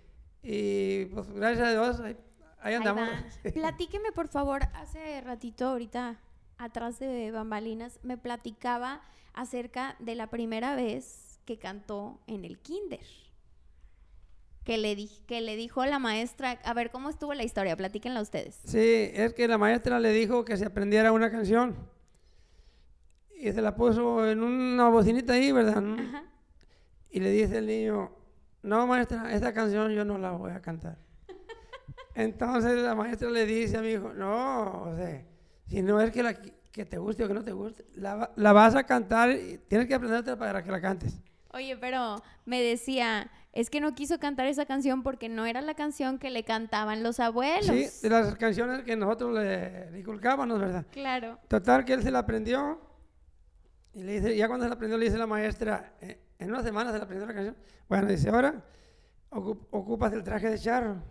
y 0.43 1.05
pues 1.07 1.29
gracias 1.33 1.67
a 1.69 1.71
Dios, 1.73 2.01
ahí, 2.01 2.17
ahí 2.61 2.73
Ahí 2.73 2.75
andamos. 2.75 3.09
va. 3.09 3.51
Platíqueme, 3.53 4.13
por 4.13 4.29
favor, 4.29 4.63
hace 4.75 5.21
ratito, 5.21 5.67
ahorita, 5.67 6.19
atrás 6.57 6.99
de 6.99 7.31
bambalinas, 7.31 8.01
me 8.03 8.17
platicaba 8.17 9.03
acerca 9.35 9.97
de 9.99 10.15
la 10.15 10.29
primera 10.31 10.75
vez 10.75 11.39
que 11.45 11.59
cantó 11.59 12.19
en 12.27 12.45
el 12.45 12.59
kinder. 12.59 13.01
Que 14.65 14.79
le, 14.79 14.97
di- 14.97 15.23
que 15.29 15.41
le 15.43 15.55
dijo 15.55 15.85
la 15.87 16.01
maestra, 16.01 16.59
a 16.65 16.75
ver, 16.75 16.91
¿cómo 16.91 17.09
estuvo 17.09 17.33
la 17.35 17.45
historia? 17.45 17.77
Platíquenla 17.77 18.21
ustedes. 18.21 18.59
Sí, 18.65 19.11
es 19.15 19.33
que 19.33 19.47
la 19.47 19.59
maestra 19.59 20.01
le 20.01 20.11
dijo 20.11 20.45
que 20.45 20.57
se 20.57 20.65
aprendiera 20.65 21.13
una 21.13 21.31
canción. 21.31 21.77
Y 23.39 23.53
se 23.53 23.61
la 23.61 23.75
puso 23.75 24.27
en 24.29 24.43
una 24.43 24.89
bocinita 24.89 25.35
ahí, 25.35 25.53
¿verdad? 25.53 25.79
Ajá. 25.79 26.25
Y 27.11 27.21
le 27.21 27.31
dice 27.31 27.59
el 27.59 27.67
niño, 27.67 28.11
no 28.63 28.87
maestra, 28.87 29.33
esta 29.33 29.53
canción 29.53 29.93
yo 29.93 30.05
no 30.05 30.19
la 30.19 30.31
voy 30.33 30.53
a 30.53 30.61
cantar. 30.61 30.97
Entonces 32.15 32.77
la 32.83 32.95
maestra 32.95 33.31
le 33.31 33.45
dice 33.47 33.77
a 33.77 33.83
mi 33.83 33.89
hijo, 33.91 34.13
no, 34.15 34.83
o 34.85 34.97
sea, 34.97 35.23
si 35.69 35.83
no 35.83 36.01
es 36.01 36.11
que, 36.11 36.23
la, 36.23 36.35
que 36.35 36.85
te 36.85 36.99
guste 36.99 37.25
o 37.25 37.29
que 37.29 37.35
no 37.35 37.45
te 37.45 37.53
guste, 37.53 37.85
la, 37.97 38.15
va- 38.17 38.33
la 38.37 38.53
vas 38.53 38.75
a 38.75 38.85
cantar 38.85 39.31
y 39.33 39.59
tienes 39.69 39.87
que 39.87 39.95
aprenderte 39.95 40.37
para 40.37 40.63
que 40.63 40.71
la 40.71 40.81
cantes. 40.81 41.19
Oye, 41.53 41.77
pero 41.77 42.23
me 42.45 42.61
decía, 42.63 43.31
es 43.53 43.71
que 43.71 43.81
no 43.81 43.95
quiso 43.95 44.19
cantar 44.19 44.47
esa 44.47 44.67
canción 44.67 45.03
porque 45.03 45.29
no 45.29 45.47
era 45.47 45.61
la 45.63 45.75
canción 45.75 46.19
que 46.19 46.31
le 46.31 46.45
cantaban 46.45 47.03
los 47.03 47.21
abuelos. 47.21 47.67
Sí, 47.67 47.87
de 48.03 48.11
las 48.11 48.35
canciones 48.37 48.83
que 48.83 48.97
nosotros 48.97 49.35
le, 49.35 49.91
le 49.91 50.01
inculcábamos, 50.01 50.59
¿verdad? 50.59 50.87
Claro. 50.91 51.39
Total, 51.49 51.85
que 51.85 51.95
él 51.95 52.03
se 52.03 52.11
la 52.11 52.21
aprendió. 52.21 52.81
Y 53.97 54.03
le 54.03 54.13
dice, 54.21 54.37
ya 54.37 54.47
cuando 54.47 54.67
se 54.67 54.69
la 54.69 54.75
aprendió, 54.75 54.99
le 54.99 55.07
dice 55.07 55.17
la 55.17 55.27
maestra, 55.27 55.95
"Eh, 56.03 56.19
en 56.39 56.51
una 56.51 56.63
semana 56.63 56.93
se 56.93 56.99
la 56.99 57.05
aprendió 57.05 57.27
la 57.27 57.33
canción. 57.33 57.57
Bueno, 57.89 58.07
dice, 58.09 58.29
ahora 58.29 58.63
ocu- 59.31 59.67
ocupas 59.71 60.13
el 60.13 60.23
traje 60.23 60.51
de 60.51 60.59
charro. 60.59 61.03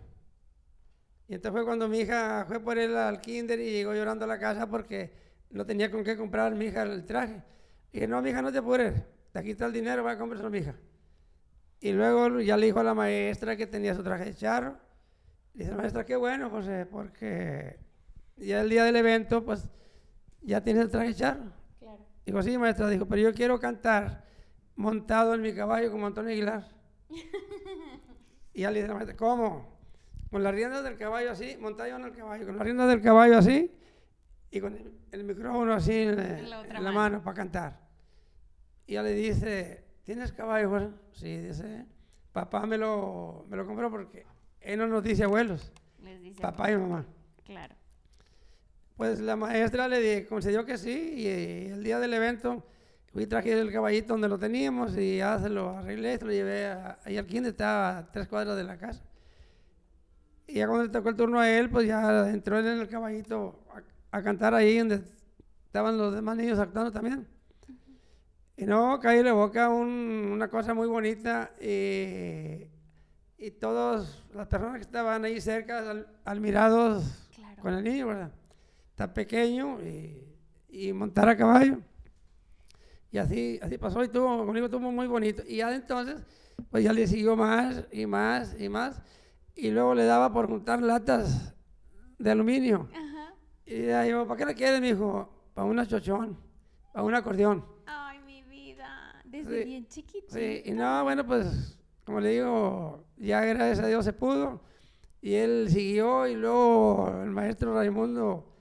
Y 1.26 1.34
entonces 1.34 1.50
fue 1.58 1.64
cuando 1.64 1.88
mi 1.88 1.98
hija 1.98 2.44
fue 2.46 2.60
por 2.60 2.78
él 2.78 2.96
al 2.96 3.20
kinder 3.20 3.58
y 3.58 3.72
llegó 3.72 3.92
llorando 3.92 4.24
a 4.24 4.28
la 4.28 4.38
casa 4.38 4.68
porque 4.68 5.10
no 5.50 5.66
tenía 5.66 5.90
con 5.90 6.04
qué 6.04 6.16
comprar 6.16 6.54
mi 6.54 6.66
hija 6.66 6.84
el 6.84 7.04
traje. 7.04 7.42
Y 7.90 7.94
dije, 7.94 8.06
no, 8.06 8.22
mi 8.22 8.30
hija, 8.30 8.40
no 8.40 8.52
te 8.52 8.58
apures. 8.58 8.94
Aquí 9.34 9.50
está 9.50 9.66
el 9.66 9.72
dinero, 9.72 10.04
va 10.04 10.12
a 10.12 10.18
comprarlo 10.18 10.48
mi 10.48 10.58
hija. 10.58 10.76
Y 11.80 11.90
luego 11.90 12.38
ya 12.40 12.56
le 12.56 12.66
dijo 12.66 12.78
a 12.78 12.84
la 12.84 12.94
maestra 12.94 13.56
que 13.56 13.66
tenía 13.66 13.96
su 13.96 14.04
traje 14.04 14.26
de 14.26 14.34
charro. 14.34 14.78
Le 15.54 15.64
dice 15.64 15.74
maestra, 15.76 16.06
qué 16.06 16.14
bueno, 16.14 16.50
José, 16.50 16.86
porque 16.86 17.80
ya 18.36 18.60
el 18.60 18.70
día 18.70 18.84
del 18.84 18.94
evento, 18.94 19.44
pues 19.44 19.68
ya 20.42 20.62
tienes 20.62 20.84
el 20.84 20.90
traje 20.92 21.08
de 21.08 21.14
charro. 21.16 21.65
Dijo, 22.26 22.42
sí, 22.42 22.58
maestra, 22.58 22.88
dijo, 22.90 23.06
pero 23.06 23.22
yo 23.22 23.32
quiero 23.32 23.58
cantar 23.60 24.24
montado 24.74 25.34
en 25.34 25.40
mi 25.42 25.54
caballo 25.54 25.90
como 25.90 26.06
Antonio 26.06 26.32
Aguilar. 26.32 26.68
Y 28.52 28.62
ya 28.62 28.70
le 28.70 28.76
dice 28.80 28.88
la 28.88 28.94
maestra, 28.94 29.16
¿cómo? 29.16 29.76
Con 30.30 30.42
las 30.42 30.54
riendas 30.54 30.82
del 30.82 30.96
caballo 30.96 31.30
así, 31.30 31.56
montado 31.60 31.94
en 31.96 32.04
el 32.04 32.12
caballo, 32.12 32.46
con 32.46 32.56
las 32.56 32.64
riendas 32.64 32.88
del 32.88 33.00
caballo 33.00 33.38
así, 33.38 33.70
y 34.50 34.60
con 34.60 34.74
el, 34.74 34.92
el 35.12 35.24
micrófono 35.24 35.72
así 35.72 35.92
en, 35.92 36.16
la- 36.16 36.38
En 36.38 36.50
la 36.50 36.60
en 36.62 36.68
la 36.74 36.80
mano. 36.80 36.92
mano 36.94 37.22
para 37.22 37.34
cantar. 37.36 37.80
Y 38.86 38.94
ya 38.94 39.02
le 39.02 39.12
dice, 39.12 39.84
¿tienes 40.04 40.32
caballo, 40.32 40.68
José? 40.70 40.88
Sí, 41.12 41.36
dice, 41.38 41.86
papá 42.32 42.66
me 42.66 42.76
lo, 42.78 43.44
me 43.48 43.56
lo 43.56 43.66
compró 43.66 43.90
porque 43.90 44.26
él 44.60 44.78
no 44.78 44.86
nos 44.88 45.02
dice 45.04 45.24
abuelos, 45.24 45.72
Les 46.02 46.20
dice 46.20 46.40
papá 46.40 46.70
y 46.70 46.76
mamá. 46.76 47.04
Claro. 47.44 47.74
Pues 48.96 49.20
la 49.20 49.36
maestra 49.36 49.88
le 49.88 50.00
di- 50.00 50.24
concedió 50.26 50.64
que 50.64 50.78
sí 50.78 51.12
y, 51.16 51.26
eh, 51.26 51.68
el 51.72 51.84
día 51.84 51.98
del 51.98 52.14
evento 52.14 52.64
fui 53.12 53.26
traje 53.26 53.52
el 53.58 53.70
caballito 53.72 54.14
donde 54.14 54.28
lo 54.28 54.38
teníamos 54.38 54.96
y 54.96 55.18
ya 55.18 55.38
se 55.38 55.48
lo 55.50 55.70
arreglé, 55.76 56.18
se 56.18 56.24
lo 56.24 56.32
llevé 56.32 56.66
a- 56.66 56.98
ahí 57.04 57.18
al 57.18 57.26
kinder, 57.26 57.50
estaba 57.52 57.98
a 57.98 58.10
tres 58.10 58.26
cuadras 58.28 58.56
de 58.56 58.64
la 58.64 58.78
casa. 58.78 59.02
Y 60.46 60.54
ya 60.54 60.66
cuando 60.66 60.84
le 60.84 60.90
tocó 60.90 61.08
el 61.10 61.16
turno 61.16 61.40
a 61.40 61.50
él, 61.50 61.68
pues 61.68 61.86
ya 61.86 62.28
entró 62.30 62.58
él 62.58 62.66
en 62.66 62.78
el 62.80 62.88
caballito 62.88 63.64
a, 64.12 64.18
a 64.18 64.22
cantar 64.22 64.54
ahí 64.54 64.78
donde 64.78 65.02
estaban 65.66 65.98
los 65.98 66.14
demás 66.14 66.36
niños 66.36 66.58
actuando 66.58 66.90
también. 66.92 67.26
Y 68.56 68.64
no, 68.64 68.98
caí 69.00 69.22
la 69.22 69.34
boca 69.34 69.68
un- 69.68 70.30
una 70.32 70.48
cosa 70.48 70.72
muy 70.72 70.86
bonita 70.88 71.50
y, 71.60 72.66
y 73.36 73.50
todas 73.60 74.22
las 74.34 74.46
personas 74.46 74.76
que 74.76 74.82
estaban 74.82 75.22
ahí 75.26 75.38
cerca, 75.40 75.90
al- 75.90 76.06
admirados 76.24 77.28
Claro. 77.34 77.60
con 77.62 77.74
el 77.74 77.84
niño, 77.84 78.06
¿verdad? 78.06 78.30
Está 78.96 79.12
pequeño 79.12 79.78
y, 79.82 80.26
y 80.70 80.90
montar 80.94 81.28
a 81.28 81.36
caballo. 81.36 81.82
Y 83.10 83.18
así, 83.18 83.60
así 83.60 83.76
pasó 83.76 84.02
y 84.02 84.08
tuvo, 84.08 84.46
conmigo 84.46 84.64
estuvo 84.64 84.90
muy 84.90 85.06
bonito. 85.06 85.42
Y 85.46 85.56
ya 85.56 85.68
de 85.68 85.76
entonces, 85.76 86.24
pues 86.70 86.82
ya 86.82 86.94
le 86.94 87.06
siguió 87.06 87.36
más 87.36 87.84
y 87.92 88.06
más 88.06 88.58
y 88.58 88.70
más. 88.70 89.02
Y 89.54 89.70
luego 89.70 89.94
le 89.94 90.06
daba 90.06 90.32
por 90.32 90.46
juntar 90.46 90.80
latas 90.80 91.54
de 92.18 92.30
aluminio. 92.30 92.88
Ajá. 92.94 93.34
Y 93.66 93.84
ya 93.84 94.06
yo, 94.06 94.26
¿para 94.26 94.38
qué 94.38 94.46
la 94.46 94.54
quieres, 94.54 94.80
mijo? 94.80 95.28
Para 95.52 95.66
una 95.66 95.86
chochón, 95.86 96.38
para 96.94 97.04
un 97.04 97.14
acordeón. 97.14 97.66
Ay, 97.84 98.20
mi 98.20 98.44
vida. 98.44 99.22
Desde 99.26 99.58
Sí, 99.62 99.68
bien 99.68 99.86
chiquito. 99.88 100.28
Sí, 100.30 100.62
y 100.64 100.72
no, 100.72 101.04
bueno, 101.04 101.26
pues, 101.26 101.78
como 102.02 102.18
le 102.20 102.30
digo, 102.30 103.04
ya 103.18 103.42
gracias 103.42 103.80
a 103.80 103.88
Dios 103.88 104.06
se 104.06 104.14
pudo. 104.14 104.62
Y 105.20 105.34
él 105.34 105.66
siguió 105.68 106.26
y 106.26 106.34
luego 106.34 107.12
el 107.22 107.28
maestro 107.28 107.74
Raimundo 107.74 108.55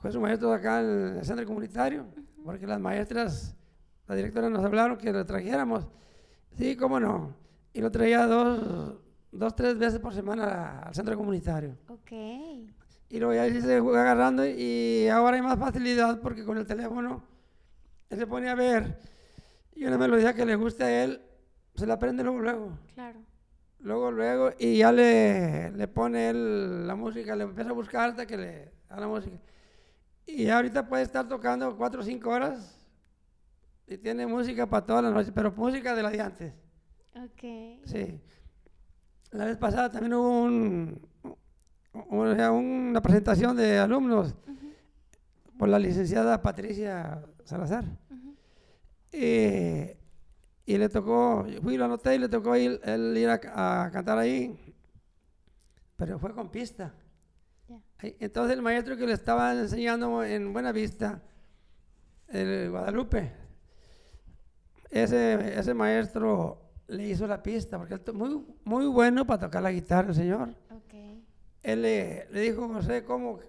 fue 0.00 0.12
su 0.12 0.20
maestro 0.20 0.52
acá 0.52 0.80
en 0.80 1.16
el 1.18 1.24
centro 1.24 1.46
comunitario, 1.46 2.06
porque 2.44 2.66
las 2.66 2.80
maestras, 2.80 3.54
la 4.06 4.14
directora 4.14 4.48
nos 4.50 4.64
hablaron 4.64 4.96
que 4.96 5.12
lo 5.12 5.24
trajéramos. 5.24 5.86
Sí, 6.56 6.76
cómo 6.76 7.00
no. 7.00 7.34
Y 7.72 7.80
lo 7.80 7.90
traía 7.90 8.26
dos, 8.26 8.94
dos 9.32 9.54
tres 9.54 9.78
veces 9.78 9.98
por 10.00 10.14
semana 10.14 10.80
al 10.80 10.94
centro 10.94 11.16
comunitario. 11.16 11.76
Ok. 11.88 12.12
Y 13.08 13.18
luego 13.20 13.34
ya 13.34 13.48
se 13.60 13.80
fue 13.82 13.98
agarrando 14.00 14.44
y 14.46 15.06
ahora 15.08 15.36
hay 15.36 15.42
más 15.42 15.58
facilidad 15.58 16.20
porque 16.20 16.44
con 16.44 16.58
el 16.58 16.66
teléfono 16.66 17.22
él 18.10 18.18
se 18.18 18.26
pone 18.26 18.48
a 18.48 18.54
ver 18.54 18.98
y 19.74 19.84
una 19.84 19.96
melodía 19.98 20.34
que 20.34 20.44
le 20.44 20.56
guste 20.56 20.82
a 20.84 21.04
él, 21.04 21.20
se 21.76 21.86
la 21.86 21.94
aprende 21.94 22.24
luego, 22.24 22.40
luego, 22.40 22.78
Claro. 22.94 23.20
luego, 23.80 24.10
luego 24.10 24.50
y 24.58 24.78
ya 24.78 24.90
le, 24.90 25.70
le 25.70 25.86
pone 25.88 26.30
él 26.30 26.86
la 26.86 26.96
música, 26.96 27.36
le 27.36 27.44
empieza 27.44 27.70
a 27.70 27.74
buscar 27.74 28.10
hasta 28.10 28.26
que 28.26 28.36
le 28.36 28.72
da 28.88 28.98
la 28.98 29.06
música. 29.06 29.36
Y 30.26 30.48
ahorita 30.48 30.86
puede 30.88 31.04
estar 31.04 31.26
tocando 31.28 31.76
cuatro 31.76 32.00
o 32.00 32.04
cinco 32.04 32.30
horas 32.30 32.76
y 33.86 33.96
tiene 33.96 34.26
música 34.26 34.66
para 34.66 34.84
toda 34.84 35.02
la 35.02 35.10
noche, 35.10 35.30
pero 35.32 35.52
música 35.52 35.94
de 35.94 36.02
la 36.02 36.10
de 36.10 36.20
antes. 36.20 36.52
Ok. 37.14 37.80
Sí. 37.84 38.20
La 39.30 39.44
vez 39.44 39.56
pasada 39.56 39.90
también 39.90 40.14
hubo 40.14 40.42
un, 40.44 41.00
un- 41.92 42.40
una 42.90 43.00
presentación 43.00 43.56
de 43.56 43.78
alumnos 43.78 44.34
por 45.58 45.68
la 45.68 45.78
licenciada 45.78 46.42
Patricia 46.42 47.22
Salazar. 47.44 47.84
Eh, 49.12 49.96
y 50.66 50.76
le 50.76 50.88
tocó, 50.88 51.46
fui 51.62 51.76
lo 51.76 51.84
anoté 51.84 52.16
y 52.16 52.18
le 52.18 52.28
tocó 52.28 52.56
ir, 52.56 52.80
él 52.82 53.16
ir 53.16 53.28
a, 53.28 53.84
a 53.84 53.90
cantar 53.90 54.18
ahí, 54.18 54.74
pero 55.96 56.18
fue 56.18 56.32
con 56.34 56.50
pista. 56.50 56.92
Entonces 58.00 58.54
el 58.56 58.62
maestro 58.62 58.96
que 58.96 59.06
le 59.06 59.12
estaba 59.12 59.52
enseñando 59.52 60.22
en 60.22 60.52
Buena 60.52 60.70
Vista, 60.72 61.22
el 62.28 62.70
Guadalupe, 62.70 63.32
ese, 64.90 65.58
ese 65.58 65.74
maestro 65.74 66.62
le 66.88 67.08
hizo 67.08 67.26
la 67.26 67.42
pista, 67.42 67.78
porque 67.78 67.94
él 67.94 68.02
muy, 68.14 68.44
muy 68.64 68.86
bueno 68.86 69.26
para 69.26 69.40
tocar 69.40 69.62
la 69.62 69.72
guitarra, 69.72 70.10
el 70.10 70.14
señor. 70.14 70.50
Ok. 70.70 70.94
Él 71.62 71.82
le, 71.82 72.28
le 72.30 72.40
dijo 72.40 72.64
a 72.64 72.68
José 72.74 73.02
cómo 73.04 73.40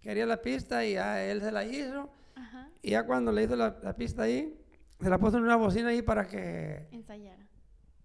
quería 0.00 0.24
la 0.24 0.40
pista 0.40 0.84
y 0.86 0.96
a 0.96 1.24
él 1.24 1.40
se 1.42 1.52
la 1.52 1.64
hizo. 1.64 2.10
Ajá. 2.36 2.70
Y 2.80 2.90
ya 2.92 3.04
cuando 3.04 3.32
le 3.32 3.42
hizo 3.42 3.56
la, 3.56 3.76
la 3.82 3.94
pista 3.96 4.22
ahí, 4.22 4.58
se 5.00 5.10
la 5.10 5.18
puso 5.18 5.36
en 5.38 5.42
una 5.44 5.56
bocina 5.56 5.88
ahí 5.88 6.00
para 6.00 6.26
que 6.26 6.86
Ensayara. 6.92 7.46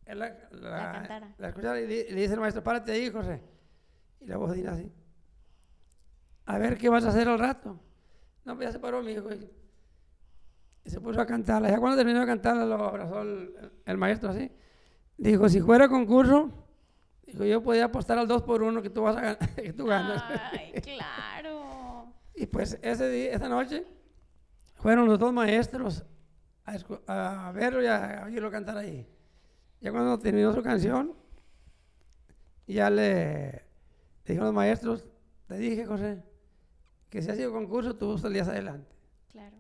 él 0.06 0.20
la, 0.20 0.30
La 0.52 0.92
cantara. 0.94 1.36
la 1.38 1.48
escuchara. 1.50 1.80
Y 1.80 1.88
le, 1.88 2.12
le 2.12 2.22
dice 2.22 2.34
el 2.34 2.40
maestro, 2.40 2.64
párate 2.64 2.92
ahí, 2.92 3.10
José. 3.10 3.42
Y 4.20 4.26
la 4.26 4.38
bocina 4.38 4.72
así. 4.74 4.92
A 6.50 6.58
ver 6.58 6.80
qué 6.80 6.90
vas 6.90 7.06
a 7.06 7.10
hacer 7.10 7.28
al 7.28 7.38
rato. 7.38 7.80
No, 8.44 8.56
pues 8.56 8.70
ya 8.70 8.72
se 8.72 8.80
paró 8.80 9.04
mi 9.04 9.12
hijo. 9.12 9.32
Y, 9.32 9.52
y 10.84 10.90
se 10.90 11.00
puso 11.00 11.22
a 11.22 11.26
cantarla. 11.28 11.70
Ya 11.70 11.78
cuando 11.78 11.96
terminó 11.96 12.22
de 12.22 12.26
cantarla, 12.26 12.66
lo 12.66 12.84
abrazó 12.86 13.22
el, 13.22 13.72
el 13.86 13.98
maestro 13.98 14.32
así. 14.32 14.52
Dijo, 15.16 15.48
si 15.48 15.62
fuera 15.62 15.88
concurso, 15.88 16.50
dijo, 17.28 17.46
yo 17.46 17.62
podía 17.62 17.86
apostar 17.86 18.18
al 18.18 18.28
2 18.28 18.42
por 18.42 18.64
1 18.64 18.82
que 18.82 18.90
tú 18.90 19.04
vas 19.04 19.16
a 19.18 19.22
ganar, 19.22 19.56
que 19.56 19.74
tú 19.74 19.86
ganas. 19.86 20.24
Ay, 20.52 20.72
claro. 20.82 22.16
Y 22.34 22.48
pues 22.48 22.80
ese 22.82 23.10
día, 23.10 23.34
esa 23.34 23.48
noche, 23.48 23.86
fueron 24.74 25.06
los 25.06 25.20
dos 25.20 25.32
maestros 25.32 26.04
a 27.06 27.52
verlo 27.54 27.84
y 27.84 27.86
a 27.86 28.24
oírlo 28.26 28.50
cantar 28.50 28.76
ahí. 28.76 29.08
Ya 29.82 29.92
cuando 29.92 30.18
terminó 30.18 30.52
su 30.52 30.64
canción, 30.64 31.14
ya 32.66 32.90
le, 32.90 33.52
le 33.52 33.64
dijeron 34.26 34.46
los 34.46 34.56
maestros, 34.56 35.06
te 35.48 35.56
dije, 35.60 35.86
José, 35.86 36.24
que 37.10 37.22
si 37.22 37.30
ha 37.32 37.36
sido 37.36 37.52
concurso, 37.52 37.96
tú 37.96 38.18
salías 38.18 38.48
adelante. 38.48 38.94
Claro. 39.32 39.58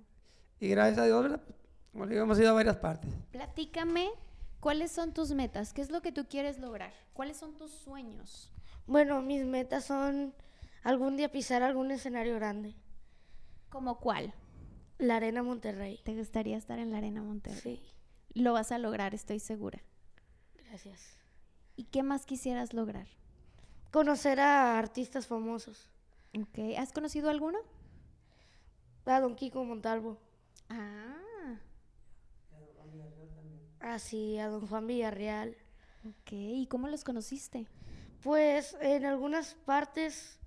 Y 0.60 0.70
gracias 0.70 1.00
a 1.00 1.06
Dios, 1.06 1.22
¿verdad? 1.24 1.42
como 1.92 2.06
le 2.06 2.12
digo, 2.12 2.24
hemos 2.24 2.40
ido 2.40 2.50
a 2.52 2.54
varias 2.54 2.78
partes. 2.78 3.10
Platícame, 3.32 4.10
¿cuáles 4.60 4.92
son 4.92 5.14
tus 5.14 5.32
metas? 5.32 5.74
¿Qué 5.74 5.82
es 5.82 5.90
lo 5.90 6.02
que 6.02 6.12
tú 6.12 6.28
quieres 6.28 6.60
lograr? 6.60 6.94
¿Cuáles 7.14 7.38
son 7.38 7.56
tus 7.58 7.72
sueños? 7.72 8.52
Bueno, 8.86 9.22
mis 9.22 9.44
metas 9.46 9.86
son 9.86 10.34
algún 10.84 11.18
día 11.18 11.32
pisar 11.32 11.64
algún 11.64 11.92
escenario 11.92 12.36
grande. 12.36 12.76
¿Como 13.70 14.00
cuál? 14.00 14.34
La 14.98 15.16
Arena 15.18 15.44
Monterrey. 15.44 16.00
¿Te 16.04 16.16
gustaría 16.16 16.58
estar 16.58 16.78
en 16.80 16.92
la 16.92 16.98
Arena 16.98 17.22
Monterrey? 17.24 17.60
Sí, 17.78 17.82
Lo 18.42 18.54
vas 18.54 18.72
a 18.72 18.78
lograr, 18.78 19.14
estoy 19.16 19.40
segura. 19.40 19.80
gracias. 20.68 21.18
¿Y 21.76 21.86
qué 21.86 22.04
más 22.04 22.26
quisieras 22.26 22.74
lograr? 22.74 23.08
Conocer 23.92 24.40
a 24.40 24.78
artistas 24.78 25.26
famosos. 25.28 25.90
Ok. 26.38 26.78
¿Has 26.78 26.92
conocido 26.92 27.30
alguno? 27.30 27.60
A 29.06 29.20
Don 29.20 29.36
Kiko 29.36 29.64
Montalvo. 29.64 30.18
Ah, 30.70 31.16
Así, 33.80 34.38
a 34.38 34.50
Don 34.50 34.68
Juan 34.68 34.88
Villarreal. 34.88 35.56
ok. 36.06 36.32
¿Y 36.34 36.68
cómo 36.68 36.88
los 36.90 37.04
conociste? 37.04 37.66
Pues 38.22 38.76
en 38.82 39.06
algunas 39.06 39.56
partes, 39.66 40.38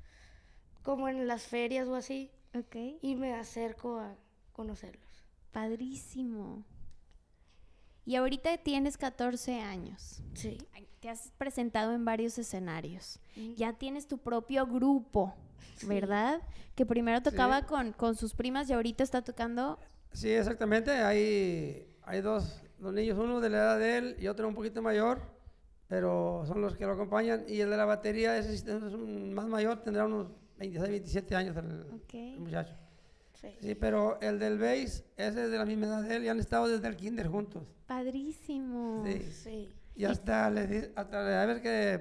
como 0.83 1.09
en 1.09 1.27
las 1.27 1.45
ferias 1.45 1.89
o 1.89 1.95
así, 1.95 2.31
Ok. 2.55 2.77
y 3.01 3.17
me 3.17 3.33
acerco 3.35 3.99
a 3.99 4.15
conocerlos. 4.53 5.25
Padrísimo. 5.51 6.65
Y 8.05 8.17
ahorita 8.17 8.59
tienes 8.59 8.99
14 8.99 9.61
años. 9.61 10.23
Sí. 10.35 10.59
Te 11.01 11.09
has 11.09 11.33
presentado 11.39 11.93
en 11.95 12.05
varios 12.05 12.37
escenarios. 12.39 13.19
Mm. 13.37 13.55
Ya 13.55 13.73
tienes 13.73 14.07
tu 14.07 14.19
propio 14.19 14.67
grupo, 14.67 15.35
¿verdad? 15.87 16.41
Que 16.75 16.87
primero 16.87 17.23
tocaba 17.23 17.63
con, 17.67 17.93
con 17.93 18.15
sus 18.15 18.35
primas 18.35 18.69
y 18.71 18.73
ahorita 18.73 19.03
está 19.05 19.23
tocando. 19.23 19.79
Sí, 20.13 20.31
exactamente. 20.31 20.91
Hay, 20.91 21.87
hay 22.03 22.21
dos, 22.21 22.63
dos 22.79 22.93
niños, 22.93 23.19
uno 23.19 23.41
de 23.41 23.51
la 23.51 23.57
edad 23.59 23.79
de 23.79 23.97
él 23.99 24.17
y 24.19 24.27
otro 24.29 24.49
un 24.49 24.55
poquito 24.55 24.81
mayor, 24.83 25.21
pero 25.89 26.45
son 26.47 26.61
los 26.61 26.77
que 26.77 26.87
lo 26.87 26.93
acompañan. 26.93 27.45
Y 27.49 27.61
el 27.61 27.71
de 27.71 27.77
la 27.77 27.85
batería, 27.85 28.37
ese 28.39 28.57
sí 28.57 28.65
es 28.67 28.75
un 28.95 29.33
más 29.35 29.47
mayor, 29.47 29.83
tendrá 29.83 30.07
unos 30.07 30.29
26, 30.59 30.91
27 30.91 31.35
años 31.37 31.57
el, 31.57 31.83
Ok. 31.95 32.15
el 32.15 32.41
muchacho. 32.41 32.75
Sí. 33.35 33.49
Sí, 33.61 33.75
pero 33.75 34.21
el 34.21 34.39
del 34.39 34.59
bass, 34.59 35.05
ese 35.17 35.45
es 35.45 35.51
de 35.51 35.59
la 35.59 35.65
misma 35.65 35.87
edad 35.87 36.03
de 36.03 36.17
él 36.17 36.25
y 36.25 36.29
han 36.29 36.39
estado 36.39 36.69
desde 36.69 36.87
el 36.87 36.97
kinder 36.97 37.27
juntos. 37.29 37.65
Padrísimo. 37.87 39.03
Sí. 39.05 39.23
Sí. 39.33 39.69
Y 39.97 40.05
hasta 40.05 40.49
le 40.49 40.93
hasta 40.95 41.43
a 41.43 41.47
ver 41.47 41.61
que 41.61 42.01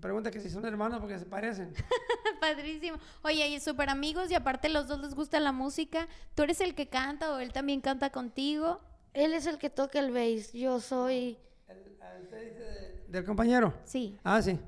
pregunta 0.00 0.30
que 0.30 0.40
si 0.40 0.48
son 0.50 0.64
hermanos 0.64 1.00
porque 1.00 1.18
se 1.18 1.26
parecen. 1.26 1.72
Padrísimo. 2.40 2.98
Oye, 3.22 3.48
y 3.48 3.60
súper 3.60 3.90
amigos 3.90 4.30
y 4.30 4.34
aparte 4.34 4.68
los 4.68 4.86
dos 4.88 5.00
les 5.00 5.14
gusta 5.14 5.40
la 5.40 5.52
música. 5.52 6.08
¿Tú 6.34 6.42
eres 6.44 6.60
el 6.60 6.74
que 6.74 6.88
canta 6.88 7.32
o 7.34 7.38
él 7.38 7.52
también 7.52 7.80
canta 7.80 8.10
contigo? 8.10 8.80
Él 9.12 9.32
es 9.34 9.46
el 9.46 9.58
que 9.58 9.70
toca 9.70 9.98
el 9.98 10.12
bass. 10.12 10.52
Yo 10.52 10.80
soy. 10.80 11.38
El- 11.68 11.98
usted 12.22 12.44
dice 12.50 12.62
de- 12.62 13.04
del 13.08 13.24
compañero? 13.24 13.74
Sí. 13.84 14.18
Ah, 14.22 14.40
sí. 14.42 14.58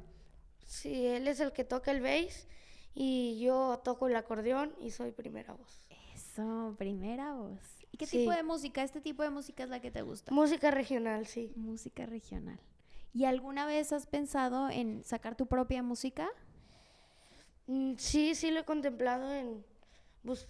Sí, 0.64 1.06
él 1.06 1.28
es 1.28 1.40
el 1.40 1.52
que 1.52 1.64
toca 1.64 1.90
el 1.90 2.00
bass 2.00 2.46
y 2.94 3.38
yo 3.40 3.80
toco 3.84 4.08
el 4.08 4.16
acordeón 4.16 4.74
y 4.80 4.90
soy 4.90 5.12
primera 5.12 5.52
voz. 5.52 5.86
Eso, 6.14 6.74
primera 6.78 7.34
voz. 7.34 7.60
¿Y 7.92 7.96
qué 7.96 8.06
Sí. 8.06 8.18
tipo 8.18 8.30
de 8.32 8.42
música? 8.42 8.82
¿Este 8.82 9.00
tipo 9.00 9.22
de 9.22 9.30
música 9.30 9.62
es 9.64 9.68
la 9.68 9.80
que 9.80 9.90
te 9.90 10.02
gusta? 10.02 10.32
Música 10.32 10.70
regional, 10.70 11.26
sí. 11.26 11.52
música 11.56 12.06
regional. 12.06 12.58
¿Y 13.12 13.24
alguna 13.24 13.66
vez 13.66 13.92
has 13.92 14.06
pensado 14.06 14.70
en 14.70 15.02
sacar 15.04 15.36
tu 15.36 15.46
propia 15.46 15.82
música? 15.82 16.28
Mm, 17.66 17.94
Sí, 17.96 18.34
sí 18.34 18.50
lo 18.50 18.60
he 18.60 18.64
contemplado 18.64 19.32
en 19.32 19.64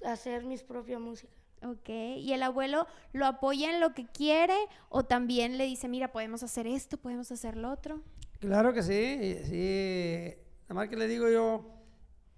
hacer 0.05 0.45
mis 0.45 0.63
propia 0.63 0.99
música. 0.99 1.33
Ok. 1.63 1.89
¿Y 2.19 2.33
el 2.33 2.43
abuelo 2.43 2.87
lo 3.13 3.27
apoya 3.27 3.71
en 3.71 3.81
lo 3.81 3.93
que 3.95 4.07
quiere 4.07 4.57
o 4.89 5.05
también 5.05 5.59
le 5.59 5.67
dice, 5.67 5.89
mira, 5.89 6.11
podemos 6.13 6.43
hacer 6.43 6.67
esto, 6.67 6.97
podemos 6.97 7.31
hacer 7.31 7.57
lo 7.57 7.71
otro? 7.71 8.03
Claro 8.39 8.73
que 8.73 8.83
sí, 8.83 9.39
sí. 9.45 10.35
Nada 10.63 10.75
más 10.75 10.89
que 10.89 10.97
le 10.97 11.07
digo 11.07 11.29
yo 11.29 11.65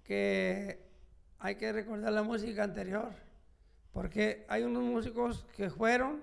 que 0.03 0.79
hay 1.39 1.55
que 1.55 1.71
recordar 1.71 2.11
la 2.11 2.23
música 2.23 2.63
anterior, 2.63 3.13
porque 3.93 4.45
hay 4.49 4.63
unos 4.63 4.83
músicos 4.83 5.45
que 5.55 5.69
fueron 5.69 6.21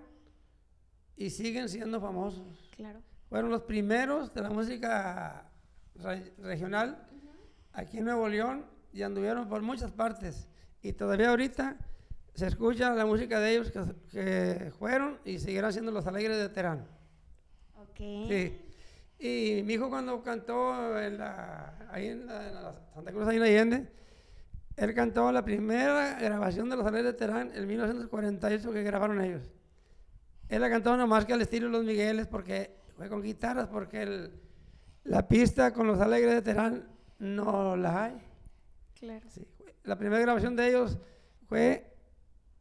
y 1.17 1.31
siguen 1.31 1.69
siendo 1.69 2.01
famosos. 2.01 2.71
Claro. 2.77 3.01
Fueron 3.31 3.51
los 3.51 3.63
primeros 3.63 4.35
de 4.35 4.43
la 4.43 4.51
música 4.51 5.51
re- 5.95 6.33
regional 6.39 7.07
aquí 7.73 7.99
en 7.99 8.05
Nuevo 8.05 8.29
León 8.29 8.67
y 8.93 9.03
anduvieron 9.03 9.49
por 9.49 9.63
muchas 9.63 9.93
partes. 9.93 10.49
Y 10.83 10.93
todavía 10.93 11.31
ahorita 11.31 11.77
se 12.35 12.47
escucha 12.47 12.93
la 12.95 13.07
música 13.07 13.39
de 13.41 13.53
ellos 13.53 13.71
que, 13.71 13.81
que 14.11 14.71
fueron 14.79 15.19
y 15.25 15.39
seguirán 15.39 15.73
siendo 15.73 15.93
los 15.93 16.07
alegres 16.07 16.37
de 16.39 16.49
Terán. 16.49 16.87
Ok. 17.77 17.97
Sí. 18.29 18.61
Y 19.19 19.63
mi 19.65 19.75
hijo 19.75 19.89
cuando 19.89 20.23
cantó 20.23 20.99
en 20.99 21.19
la, 21.19 21.75
ahí 21.91 22.09
en 22.09 22.27
la, 22.27 22.49
en 22.49 22.55
la 22.55 22.75
Santa 22.95 23.13
Cruz, 23.13 23.29
ahí 23.29 23.37
en 23.37 23.43
Allende, 23.43 23.93
él 24.77 24.95
cantó 24.95 25.31
la 25.31 25.45
primera 25.45 26.19
grabación 26.19 26.71
de 26.71 26.77
los 26.77 26.87
Alegres 26.87 27.13
de 27.13 27.19
Terán 27.19 27.53
en 27.55 27.67
1948 27.67 28.73
que 28.73 28.83
grabaron 28.83 29.21
ellos. 29.21 29.43
Él 30.49 30.63
la 30.63 30.71
cantó 30.71 30.97
nomás 30.97 31.27
que 31.27 31.35
al 31.35 31.43
estilo 31.43 31.67
de 31.67 31.73
los 31.73 31.85
Migueles 31.85 32.27
porque 32.27 32.80
fue 33.01 33.09
con 33.09 33.23
guitarras 33.23 33.67
porque 33.69 34.03
el- 34.03 34.31
la 35.05 35.27
pista 35.27 35.73
con 35.73 35.87
los 35.87 35.99
Alegres 36.03 36.35
de 36.35 36.43
Terán 36.43 36.87
no 37.19 37.75
la 37.75 38.05
hay. 38.05 38.19
Claro. 38.93 39.27
Sí, 39.31 39.43
La 39.85 39.97
primera 39.97 40.21
grabación 40.21 40.55
de 40.55 40.69
ellos 40.69 40.99
fue 41.47 41.97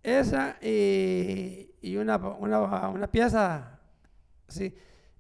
esa 0.02 0.56
y, 0.62 1.72
y 1.82 1.98
una, 1.98 2.16
una, 2.16 2.88
una 2.88 3.12
pieza. 3.12 3.82
Sí. 4.48 4.74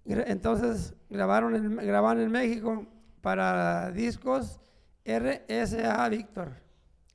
Entonces 0.05 0.93
grabaron 1.09 1.53
en, 1.53 1.75
grabaron 1.75 2.23
en 2.23 2.31
México 2.31 2.85
para 3.19 3.91
discos 3.91 4.61
RSA 5.03 6.07
Víctor. 6.07 6.53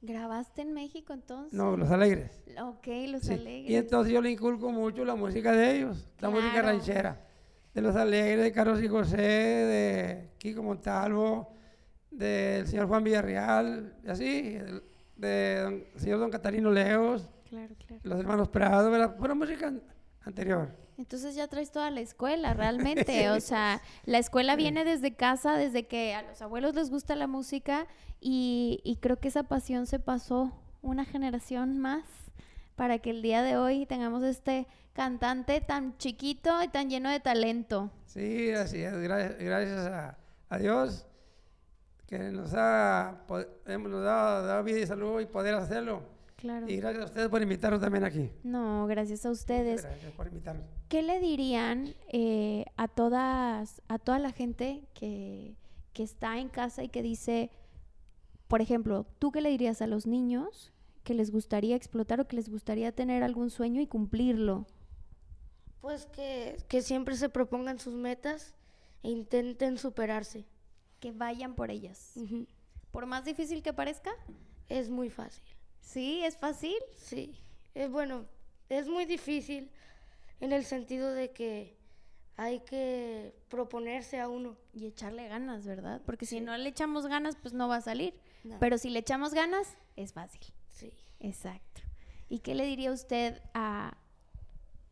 ¿Grabaste 0.02 0.60
en 0.60 0.74
México 0.74 1.14
entonces? 1.14 1.54
No, 1.54 1.74
Los 1.78 1.90
Alegres. 1.90 2.44
Ok, 2.62 2.86
los 3.08 3.22
Sí. 3.22 3.32
alegres. 3.32 3.70
Y 3.70 3.76
entonces 3.76 4.12
yo 4.12 4.20
le 4.20 4.30
inculco 4.30 4.70
mucho 4.70 5.06
la 5.06 5.14
música 5.14 5.52
de 5.52 5.74
ellos, 5.78 6.06
la 6.20 6.28
música 6.28 6.60
ranchera. 6.60 7.23
De 7.74 7.82
Los 7.82 7.96
Alegres, 7.96 8.44
de 8.44 8.52
Carlos 8.52 8.82
y 8.82 8.88
José, 8.88 9.16
de 9.20 10.30
Kiko 10.38 10.62
Montalvo, 10.62 11.52
del 12.10 12.66
señor 12.68 12.86
Juan 12.86 13.02
Villarreal, 13.02 13.96
y 14.04 14.08
así, 14.10 14.42
del 14.52 14.82
de 15.16 15.60
don- 15.60 15.84
señor 15.96 16.18
don 16.20 16.30
Catarino 16.30 16.70
Leos, 16.70 17.28
Claro, 17.48 17.74
claro. 17.86 18.00
los 18.04 18.20
hermanos 18.20 18.48
Prado, 18.48 18.90
¿verdad? 18.90 19.16
Pura 19.16 19.34
música 19.34 19.68
an- 19.68 19.82
anterior. 20.22 20.68
Entonces 20.96 21.34
ya 21.34 21.48
traes 21.48 21.72
toda 21.72 21.90
la 21.90 22.00
escuela, 22.00 22.54
realmente. 22.54 23.28
O 23.30 23.40
sea, 23.40 23.80
la 24.04 24.18
escuela 24.18 24.54
viene 24.54 24.84
desde 24.84 25.14
casa, 25.14 25.56
desde 25.56 25.86
que 25.88 26.14
a 26.14 26.22
los 26.22 26.40
abuelos 26.42 26.74
les 26.76 26.90
gusta 26.90 27.16
la 27.16 27.26
música 27.26 27.86
y, 28.20 28.80
y 28.84 28.96
creo 28.96 29.18
que 29.18 29.28
esa 29.28 29.42
pasión 29.42 29.86
se 29.86 29.98
pasó 29.98 30.52
una 30.82 31.04
generación 31.04 31.78
más 31.78 32.04
para 32.76 32.98
que 32.98 33.10
el 33.10 33.22
día 33.22 33.42
de 33.42 33.56
hoy 33.56 33.86
tengamos 33.86 34.22
este 34.24 34.66
cantante 34.92 35.60
tan 35.60 35.96
chiquito 35.98 36.62
y 36.62 36.68
tan 36.68 36.88
lleno 36.90 37.10
de 37.10 37.20
talento. 37.20 37.90
Sí, 38.06 38.50
así 38.52 38.78
es, 38.82 38.92
gra- 38.94 39.36
gracias 39.38 39.86
a, 39.86 40.16
a 40.48 40.58
Dios 40.58 41.06
que 42.06 42.18
nos 42.18 42.52
ha, 42.54 43.20
hemos- 43.66 43.90
nos 43.90 44.02
ha 44.06 44.42
dado 44.42 44.62
vida 44.64 44.78
y 44.80 44.86
salud 44.86 45.20
y 45.20 45.26
poder 45.26 45.54
hacerlo. 45.54 46.02
Claro. 46.36 46.68
Y 46.68 46.76
gracias 46.76 47.02
a 47.04 47.06
ustedes 47.06 47.28
por 47.28 47.40
invitarnos 47.42 47.80
también 47.80 48.04
aquí. 48.04 48.30
No, 48.42 48.86
gracias 48.86 49.24
a 49.24 49.30
ustedes. 49.30 49.82
Gracias 49.82 50.12
por 50.12 50.26
invitarnos. 50.26 50.66
¿Qué 50.88 51.02
le 51.02 51.18
dirían 51.18 51.94
eh, 52.12 52.66
a 52.76 52.86
todas, 52.88 53.80
a 53.88 53.98
toda 53.98 54.18
la 54.18 54.30
gente 54.30 54.82
que, 54.92 55.56
que 55.94 56.02
está 56.02 56.38
en 56.38 56.50
casa 56.50 56.82
y 56.84 56.88
que 56.90 57.02
dice, 57.02 57.50
por 58.46 58.60
ejemplo, 58.60 59.06
¿tú 59.18 59.32
qué 59.32 59.40
le 59.40 59.48
dirías 59.48 59.80
a 59.80 59.86
los 59.86 60.06
niños 60.06 60.70
que 61.04 61.14
les 61.14 61.30
gustaría 61.30 61.76
explotar 61.76 62.20
o 62.20 62.26
que 62.26 62.36
les 62.36 62.48
gustaría 62.48 62.90
tener 62.92 63.22
algún 63.22 63.50
sueño 63.50 63.80
y 63.80 63.86
cumplirlo? 63.86 64.66
Pues 65.80 66.06
que, 66.06 66.56
que 66.68 66.80
siempre 66.82 67.14
se 67.16 67.28
propongan 67.28 67.78
sus 67.78 67.94
metas 67.94 68.54
e 69.02 69.10
intenten 69.10 69.76
superarse. 69.78 70.46
Que 71.00 71.12
vayan 71.12 71.54
por 71.54 71.70
ellas. 71.70 72.14
Por 72.90 73.04
más 73.06 73.24
difícil 73.24 73.62
que 73.62 73.72
parezca, 73.72 74.10
Es 74.68 74.88
muy 74.88 75.10
fácil. 75.10 75.44
sí, 75.80 76.22
es 76.24 76.36
fácil. 76.38 76.76
Sí, 76.96 77.38
es 77.74 77.90
bueno, 77.90 78.24
es 78.70 78.88
muy 78.88 79.04
difícil 79.04 79.70
en 80.40 80.52
el 80.52 80.64
sentido 80.64 81.12
de 81.12 81.32
que 81.32 81.76
hay 82.36 82.60
que 82.60 83.34
proponerse 83.48 84.18
a 84.20 84.28
uno. 84.28 84.56
Y 84.72 84.86
echarle 84.86 85.28
ganas, 85.28 85.66
¿verdad? 85.66 86.00
Porque 86.06 86.24
si 86.24 86.40
no 86.40 86.56
le 86.56 86.70
echamos 86.70 87.06
ganas, 87.06 87.36
pues 87.36 87.52
no 87.52 87.68
va 87.68 87.76
a 87.76 87.80
salir. 87.82 88.14
No. 88.42 88.58
Pero 88.58 88.78
si 88.78 88.88
le 88.88 89.00
echamos 89.00 89.34
ganas, 89.34 89.76
es 89.96 90.12
fácil. 90.14 90.40
Sí. 90.74 90.92
Exacto. 91.20 91.80
¿Y 92.28 92.40
qué 92.40 92.54
le 92.54 92.66
diría 92.66 92.92
usted 92.92 93.40
a, 93.54 93.96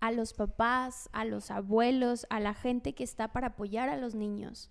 a 0.01 0.13
los 0.13 0.33
papás, 0.33 1.11
a 1.13 1.25
los 1.25 1.51
abuelos, 1.51 2.27
a 2.31 2.41
la 2.41 2.55
gente 2.55 2.95
que 2.95 3.05
está 3.05 3.33
para 3.33 3.49
apoyar 3.49 3.89
a 3.89 3.97
los 3.97 4.15
niños? 4.15 4.71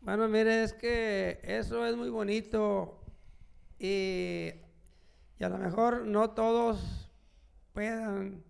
Bueno, 0.00 0.28
mire, 0.28 0.62
es 0.62 0.72
que 0.72 1.40
eso 1.42 1.84
es 1.86 1.96
muy 1.96 2.10
bonito 2.10 3.02
y, 3.78 4.50
y 5.38 5.44
a 5.44 5.48
lo 5.48 5.58
mejor 5.58 6.06
no 6.06 6.30
todos 6.30 7.10
puedan 7.72 8.44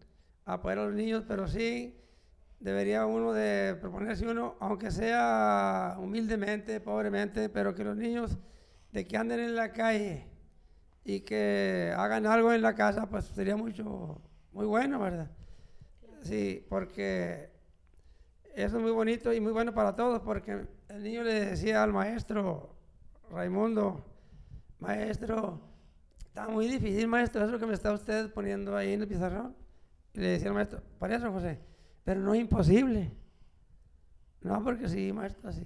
apoyar 0.45 0.79
a 0.79 0.85
los 0.87 0.95
niños, 0.95 1.25
pero 1.27 1.49
sí 1.49 1.97
debería 2.61 3.07
uno 3.07 3.33
de 3.33 3.75
proponerse 3.81 4.27
uno, 4.27 4.57
aunque 4.61 4.91
sea 4.91 5.97
humildemente, 5.99 6.81
pobremente, 6.81 7.49
pero 7.49 7.75
que 7.75 7.85
los 7.85 7.97
niños 7.97 8.39
de 8.93 9.07
que 9.07 9.17
anden 9.17 9.41
en 9.41 9.57
la 9.57 9.73
calle 9.73 10.30
y 11.05 11.21
que 11.21 11.93
hagan 11.97 12.27
algo 12.27 12.53
en 12.53 12.63
la 12.63 12.75
casa, 12.75 13.09
pues 13.09 13.25
sería 13.27 13.57
mucho, 13.57 14.21
muy 14.53 14.67
bueno, 14.67 15.01
¿verdad? 15.01 15.31
Sí, 16.23 16.65
porque 16.69 17.51
eso 18.55 18.77
es 18.77 18.83
muy 18.83 18.93
bonito 18.93 19.33
y 19.33 19.41
muy 19.41 19.53
bueno 19.53 19.73
para 19.73 19.97
todos, 19.97 20.21
porque 20.21 20.67
el 20.89 21.03
niño 21.03 21.23
le 21.23 21.47
decía 21.47 21.83
al 21.83 21.93
maestro 21.93 22.75
Raimundo, 23.31 24.05
maestro, 24.81 25.61
está 26.19 26.49
muy 26.49 26.67
difícil, 26.67 27.07
maestro, 27.07 27.45
eso 27.45 27.59
que 27.59 27.67
me 27.67 27.75
está 27.75 27.93
usted 27.93 28.33
poniendo 28.33 28.77
ahí 28.77 28.93
en 28.93 29.03
el 29.03 29.09
pizarrón. 29.09 29.55
Y 30.13 30.21
le 30.21 30.29
decía 30.29 30.49
al 30.49 30.55
maestro, 30.55 30.83
para 30.99 31.17
eso, 31.17 31.31
José, 31.31 31.61
pero 32.05 32.21
no 32.21 32.35
es 32.35 32.41
imposible. 32.41 33.13
No, 34.43 34.63
porque 34.65 34.89
sí, 34.89 35.13
maestro, 35.13 35.53
sí. 35.53 35.63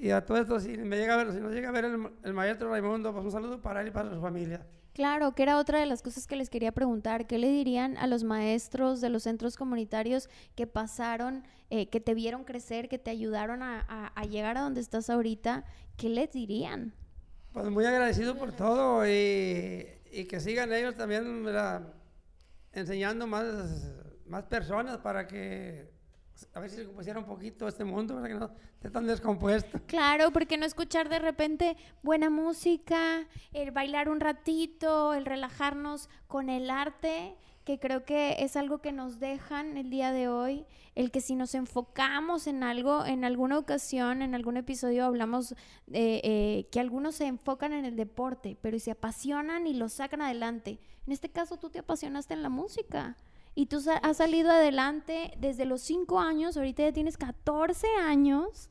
Y 0.00 0.10
a 0.10 0.24
todo 0.24 0.38
esto, 0.38 0.58
si, 0.60 0.76
me 0.78 0.96
llega 0.96 1.14
a 1.14 1.24
ver, 1.24 1.32
si 1.32 1.40
nos 1.40 1.52
llega 1.52 1.68
a 1.68 1.72
ver 1.72 1.84
el, 1.84 2.10
el 2.24 2.34
maestro 2.34 2.70
Raimundo, 2.70 3.12
pues 3.12 3.24
un 3.24 3.30
saludo 3.32 3.60
para 3.60 3.82
él 3.82 3.88
y 3.88 3.90
para 3.90 4.10
su 4.12 4.20
familia. 4.20 4.66
Claro, 4.92 5.34
que 5.34 5.42
era 5.44 5.58
otra 5.58 5.78
de 5.80 5.86
las 5.86 6.02
cosas 6.02 6.26
que 6.26 6.36
les 6.36 6.50
quería 6.50 6.72
preguntar. 6.72 7.26
¿Qué 7.26 7.38
le 7.38 7.48
dirían 7.48 7.96
a 7.96 8.06
los 8.06 8.24
maestros 8.24 9.00
de 9.00 9.08
los 9.08 9.22
centros 9.24 9.56
comunitarios 9.56 10.28
que 10.56 10.66
pasaron, 10.66 11.44
eh, 11.70 11.88
que 11.88 12.00
te 12.00 12.14
vieron 12.14 12.44
crecer, 12.44 12.88
que 12.88 12.98
te 12.98 13.10
ayudaron 13.10 13.62
a, 13.62 13.80
a- 13.88 14.08
a 14.08 14.24
llegar 14.26 14.58
a 14.58 14.62
donde 14.62 14.80
estás 14.80 15.08
ahorita? 15.10 15.64
¿Qué 15.96 16.08
les 16.08 16.32
dirían? 16.32 16.92
Pues 17.52 17.68
muy 17.70 17.84
agradecido 17.84 18.36
por 18.36 18.52
todo 18.52 19.06
y, 19.06 19.86
y 20.12 20.24
que 20.26 20.38
sigan 20.40 20.72
ellos 20.72 20.96
también 20.96 21.44
enseñando 22.72 23.26
más, 23.26 23.46
más 24.26 24.44
personas 24.44 24.98
para 24.98 25.26
que 25.26 25.90
a 26.54 26.60
ver 26.60 26.70
si 26.70 26.76
se 26.76 26.86
compusiera 26.86 27.18
un 27.18 27.26
poquito 27.26 27.68
este 27.68 27.84
mundo, 27.84 28.14
para 28.14 28.28
que 28.28 28.34
no 28.34 28.50
esté 28.74 28.90
tan 28.90 29.06
descompuesto. 29.06 29.80
Claro, 29.86 30.30
porque 30.32 30.56
no 30.56 30.66
escuchar 30.66 31.08
de 31.08 31.18
repente 31.18 31.76
buena 32.02 32.30
música, 32.30 33.26
el 33.52 33.70
bailar 33.70 34.08
un 34.08 34.20
ratito, 34.20 35.14
el 35.14 35.24
relajarnos 35.24 36.08
con 36.26 36.48
el 36.48 36.70
arte, 36.70 37.36
que 37.64 37.78
creo 37.78 38.04
que 38.04 38.36
es 38.38 38.56
algo 38.56 38.78
que 38.78 38.92
nos 38.92 39.20
dejan 39.20 39.76
el 39.76 39.90
día 39.90 40.12
de 40.12 40.28
hoy, 40.28 40.66
el 40.94 41.10
que 41.10 41.20
si 41.20 41.36
nos 41.36 41.54
enfocamos 41.54 42.46
en 42.46 42.62
algo, 42.62 43.04
en 43.04 43.24
alguna 43.24 43.58
ocasión, 43.58 44.22
en 44.22 44.34
algún 44.34 44.56
episodio 44.56 45.04
hablamos 45.04 45.54
eh, 45.92 46.66
que 46.72 46.80
algunos 46.80 47.16
se 47.16 47.26
enfocan 47.26 47.72
en 47.72 47.84
el 47.84 47.96
deporte, 47.96 48.56
pero 48.60 48.78
se 48.78 48.90
apasionan 48.90 49.66
y 49.66 49.74
lo 49.74 49.88
sacan 49.88 50.22
adelante. 50.22 50.80
En 51.06 51.12
este 51.12 51.30
caso 51.30 51.58
tú 51.58 51.70
te 51.70 51.80
apasionaste 51.80 52.34
en 52.34 52.42
la 52.42 52.48
música. 52.48 53.16
Y 53.54 53.66
tú 53.66 53.80
sa- 53.80 53.98
has 53.98 54.18
salido 54.18 54.50
adelante 54.50 55.32
desde 55.38 55.64
los 55.64 55.80
5 55.82 56.20
años, 56.20 56.56
ahorita 56.56 56.82
ya 56.84 56.92
tienes 56.92 57.16
14 57.18 57.86
años 58.00 58.70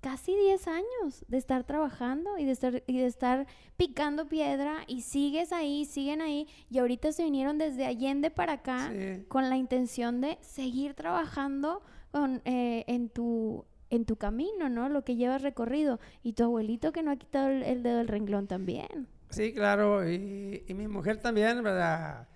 casi 0.00 0.34
10 0.36 0.68
años 0.68 1.24
de 1.26 1.38
estar 1.38 1.64
trabajando 1.64 2.38
y 2.38 2.44
de 2.44 2.52
estar, 2.52 2.82
y 2.86 2.98
de 2.98 3.06
estar 3.06 3.46
picando 3.76 4.28
piedra 4.28 4.78
y 4.86 5.02
sigues 5.02 5.52
ahí, 5.52 5.84
siguen 5.84 6.20
ahí 6.20 6.46
y 6.70 6.78
ahorita 6.78 7.10
se 7.12 7.24
vinieron 7.24 7.58
desde 7.58 7.84
Allende 7.84 8.30
para 8.30 8.54
acá 8.54 8.90
Sí. 8.92 9.24
con 9.28 9.50
la 9.50 9.56
intención 9.56 10.20
de 10.20 10.38
seguir 10.40 10.94
trabajando 10.94 11.82
con, 12.12 12.40
eh, 12.44 12.84
en, 12.86 13.08
tu, 13.10 13.64
en 13.90 14.04
tu 14.04 14.16
camino, 14.16 14.68
¿no? 14.68 14.88
Lo 14.88 15.02
que 15.04 15.16
llevas 15.16 15.42
recorrido. 15.42 15.98
Y 16.22 16.32
tu 16.34 16.44
abuelito 16.44 16.92
que 16.92 17.02
no 17.02 17.10
ha 17.10 17.16
quitado 17.16 17.48
el, 17.48 17.62
el 17.64 17.82
dedo 17.82 17.98
del 17.98 18.08
renglón 18.08 18.46
también. 18.46 19.08
Sí, 19.30 19.52
claro, 19.52 20.08
y, 20.08 20.64
y 20.66 20.74
mi 20.74 20.86
mujer 20.88 21.18
también, 21.20 21.62
¿verdad? 21.62 22.26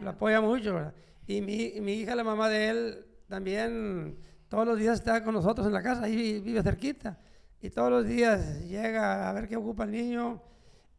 Lo 0.00 0.10
apoya 0.10 0.40
mucho, 0.42 0.74
¿verdad? 0.74 0.94
Y 1.26 1.40
mi, 1.40 1.80
mi 1.80 1.94
hija, 1.94 2.14
la 2.14 2.24
mamá 2.24 2.48
de 2.48 2.68
él, 2.68 3.06
también 3.28 4.18
todos 4.48 4.66
los 4.66 4.78
días 4.78 4.98
está 4.98 5.24
con 5.24 5.34
nosotros 5.34 5.66
en 5.66 5.72
la 5.72 5.82
casa, 5.82 6.04
ahí 6.04 6.14
vi- 6.16 6.40
vive 6.40 6.62
cerquita. 6.62 7.18
Y 7.60 7.70
todos 7.70 7.90
los 7.90 8.06
días 8.06 8.60
llega 8.64 9.28
a 9.28 9.32
ver 9.32 9.48
qué 9.48 9.56
ocupa 9.56 9.84
el 9.84 9.90
niño. 9.90 10.42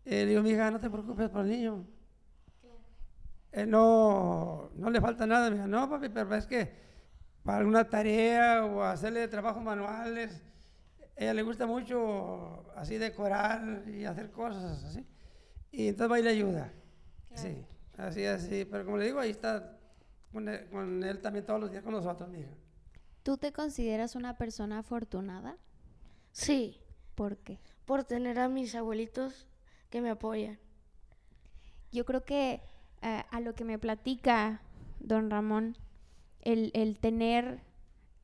Eh, 0.04 0.24
le 0.24 0.26
digo, 0.28 0.42
mi 0.44 0.50
hija, 0.52 0.70
no 0.72 0.80
te 0.80 0.90
preocupes 0.90 1.30
por 1.30 1.42
el 1.42 1.50
niño. 1.50 1.86
Él 3.52 3.70
no, 3.70 4.70
no 4.76 4.90
le 4.90 5.00
falta 5.02 5.26
nada. 5.26 5.50
Me 5.50 5.56
dijo, 5.56 5.68
no, 5.68 5.90
papi, 5.90 6.10
pero 6.10 6.36
es 6.36 6.46
que 6.46 6.72
para 7.44 7.60
alguna 7.60 7.88
tarea 7.90 8.66
o 8.66 8.84
hacerle 8.84 9.28
trabajos 9.28 9.64
manuales, 9.64 10.44
ella 11.16 11.34
le 11.34 11.42
gusta 11.44 11.66
mucho 11.66 12.66
así 12.76 12.98
decorar 12.98 13.84
y 13.88 14.06
hacer 14.06 14.32
cosas 14.32 14.84
así. 14.84 15.06
Y 15.72 15.88
entonces 15.88 16.12
va 16.12 16.20
y 16.20 16.24
le 16.24 16.30
ayuda. 16.32 16.74
Sí, 17.34 17.66
así, 17.98 18.26
así. 18.26 18.66
Pero 18.70 18.84
como 18.86 18.98
le 18.98 19.06
digo, 19.06 19.20
ahí 19.20 19.32
está 19.32 19.77
con 20.32 20.48
él, 20.50 20.68
con 20.70 21.04
él 21.04 21.22
también 21.22 21.46
todos 21.46 21.60
los 21.60 21.72
días 21.72 21.84
con 21.84 21.94
nosotros, 21.94 22.30
mi 22.30 22.40
hija. 22.40 22.52
¿Tú 23.24 23.38
te 23.38 23.52
consideras 23.52 24.16
una 24.16 24.38
persona 24.38 24.80
afortunada? 24.80 25.58
Sí, 26.32 26.82
¿Por 27.16 27.38
qué? 27.38 27.60
por 27.86 28.04
tener 28.04 28.38
a 28.40 28.50
mis 28.50 28.76
abuelitos 28.76 29.48
que 29.90 30.02
me 30.02 30.10
apoyan. 30.10 30.60
Yo 31.92 32.06
creo 32.06 32.26
que 32.26 32.62
eh, 33.02 33.24
a 33.32 33.40
lo 33.40 33.56
que 33.56 33.64
me 33.64 33.80
platica 33.80 34.62
don 35.00 35.30
Ramón, 35.30 35.78
el, 36.42 36.72
el 36.74 37.00
tener 37.00 37.62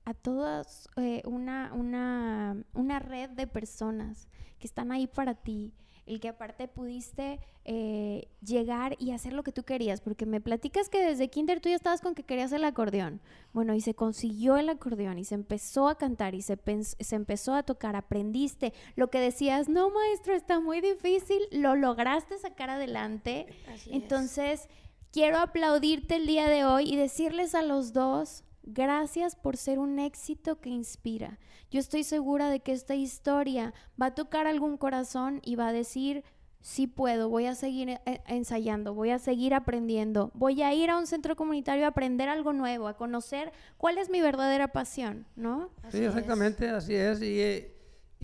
a 0.06 0.14
todas 0.14 0.90
eh, 0.98 1.22
una, 1.26 1.72
una, 1.74 2.58
una 2.74 3.00
red 3.00 3.30
de 3.30 3.48
personas 3.48 4.28
que 4.60 4.68
están 4.68 4.92
ahí 4.92 5.08
para 5.08 5.36
ti, 5.36 5.74
el 6.06 6.20
que 6.20 6.28
aparte 6.28 6.68
pudiste 6.68 7.40
eh, 7.66 8.28
llegar 8.42 8.98
y 9.00 9.12
hacer 9.12 9.32
lo 9.32 9.44
que 9.44 9.54
tú 9.54 9.64
querías, 9.64 10.02
porque 10.02 10.26
me 10.26 10.42
platicas 10.42 10.90
que 10.90 11.02
desde 11.02 11.30
kinder 11.30 11.62
tú 11.62 11.70
ya 11.70 11.76
estabas 11.76 12.02
con 12.02 12.14
que 12.14 12.24
querías 12.24 12.52
el 12.52 12.66
acordeón. 12.66 13.22
Bueno, 13.54 13.74
y 13.74 13.80
se 13.80 13.94
consiguió 13.94 14.58
el 14.58 14.68
acordeón 14.68 15.18
y 15.18 15.24
se 15.24 15.36
empezó 15.36 15.88
a 15.88 15.98
cantar 15.98 16.36
y 16.36 16.42
se, 16.42 16.58
se 17.00 17.16
empezó 17.16 17.54
a 17.54 17.64
tocar, 17.64 17.96
aprendiste 17.96 18.74
lo 18.96 19.10
que 19.10 19.20
decías, 19.20 19.70
no 19.70 19.90
maestro, 19.90 20.34
está 20.34 20.60
muy 20.60 20.82
difícil, 20.82 21.42
lo 21.52 21.76
lograste 21.76 22.38
sacar 22.38 22.70
adelante. 22.70 23.48
Así 23.74 23.90
es. 23.90 23.96
Entonces, 23.96 24.68
quiero 25.14 25.38
aplaudirte 25.38 26.16
el 26.16 26.26
día 26.26 26.50
de 26.50 26.66
hoy 26.66 26.92
y 26.92 26.98
decirles 26.98 27.56
a 27.56 27.62
los 27.62 27.94
dos, 27.94 28.44
gracias 28.64 29.36
por 29.36 29.58
ser 29.58 29.80
un 29.80 30.00
éxito 30.00 30.60
que 30.60 30.70
inspira. 30.70 31.38
Yo 31.70 31.80
estoy 31.80 32.04
segura 32.04 32.50
de 32.50 32.60
que 32.62 32.72
esta 32.72 32.96
historia 32.96 33.74
va 34.02 34.08
a 34.08 34.16
tocar 34.16 34.48
algún 34.48 34.78
corazón 34.78 35.40
y 35.44 35.56
va 35.56 35.68
a 35.68 35.74
decir, 35.74 36.24
sí 36.62 36.88
puedo, 36.88 37.30
voy 37.30 37.46
a 37.48 37.56
seguir 37.56 37.90
eh, 37.90 38.22
ensayando, 38.28 38.94
voy 38.94 39.10
a 39.10 39.20
seguir 39.20 39.54
aprendiendo, 39.54 40.32
voy 40.34 40.62
a 40.62 40.74
ir 40.74 40.90
a 40.90 40.98
un 40.98 41.08
centro 41.08 41.36
comunitario 41.36 41.84
a 41.86 41.90
aprender 41.90 42.30
algo 42.30 42.54
nuevo, 42.54 42.88
a 42.88 42.96
conocer 42.96 43.52
cuál 43.78 43.98
es 43.98 44.10
mi 44.10 44.22
verdadera 44.22 44.70
pasión, 44.70 45.26
¿no? 45.36 45.70
Así 45.84 45.98
sí, 45.98 46.04
es. 46.06 46.10
exactamente, 46.10 46.70
así 46.70 46.96
es. 46.96 47.22
Y, 47.22 47.68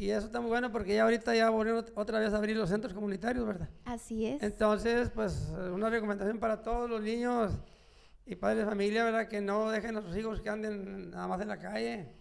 y 0.02 0.10
eso 0.12 0.28
está 0.28 0.39
muy 0.39 0.49
bueno 0.49 0.71
porque 0.71 0.95
ya 0.95 1.04
ahorita 1.04 1.36
ya 1.36 1.49
volvieron 1.49 1.84
ot- 1.84 1.91
otra 1.95 2.19
vez 2.19 2.34
a 2.34 2.38
abrir 2.38 2.56
los 2.56 2.69
centros 2.69 2.93
comunitarios, 2.93 3.45
¿verdad? 3.45 3.69
Así 3.84 4.25
es. 4.25 4.41
Entonces, 4.41 5.10
pues 5.13 5.52
una 5.73 5.89
recomendación 5.89 6.39
para 6.39 6.62
todos 6.62 6.89
los 6.89 7.02
niños 7.02 7.52
y 8.30 8.36
padres 8.36 8.60
de 8.60 8.65
familia, 8.65 9.04
¿verdad? 9.04 9.28
Que 9.28 9.42
no 9.42 9.72
dejen 9.72 9.98
a 9.98 10.02
sus 10.04 10.15
hijos 10.15 10.39
que 10.42 10.50
anden 10.50 11.10
nada 11.10 11.28
más 11.28 11.42
en 11.42 11.48
la 11.48 11.58
calle. 11.58 12.18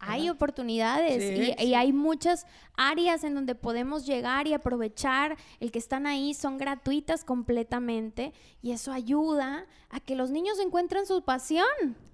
Hay 0.00 0.28
oportunidades 0.30 1.22
Sí, 1.22 1.54
y, 1.58 1.66
y 1.66 1.74
hay 1.74 1.92
muchas 1.92 2.46
áreas 2.76 3.22
en 3.24 3.34
donde 3.34 3.54
podemos 3.54 4.06
llegar 4.06 4.46
y 4.46 4.54
aprovechar. 4.54 5.36
El 5.60 5.70
que 5.70 5.78
están 5.78 6.06
ahí 6.06 6.34
son 6.34 6.56
gratuitas 6.58 7.24
completamente 7.24 8.32
y 8.62 8.72
eso 8.72 8.92
ayuda 8.92 9.66
a 9.90 10.00
que 10.00 10.14
los 10.16 10.30
niños 10.30 10.58
encuentren 10.58 11.06
su 11.06 11.22
pasión. 11.22 11.66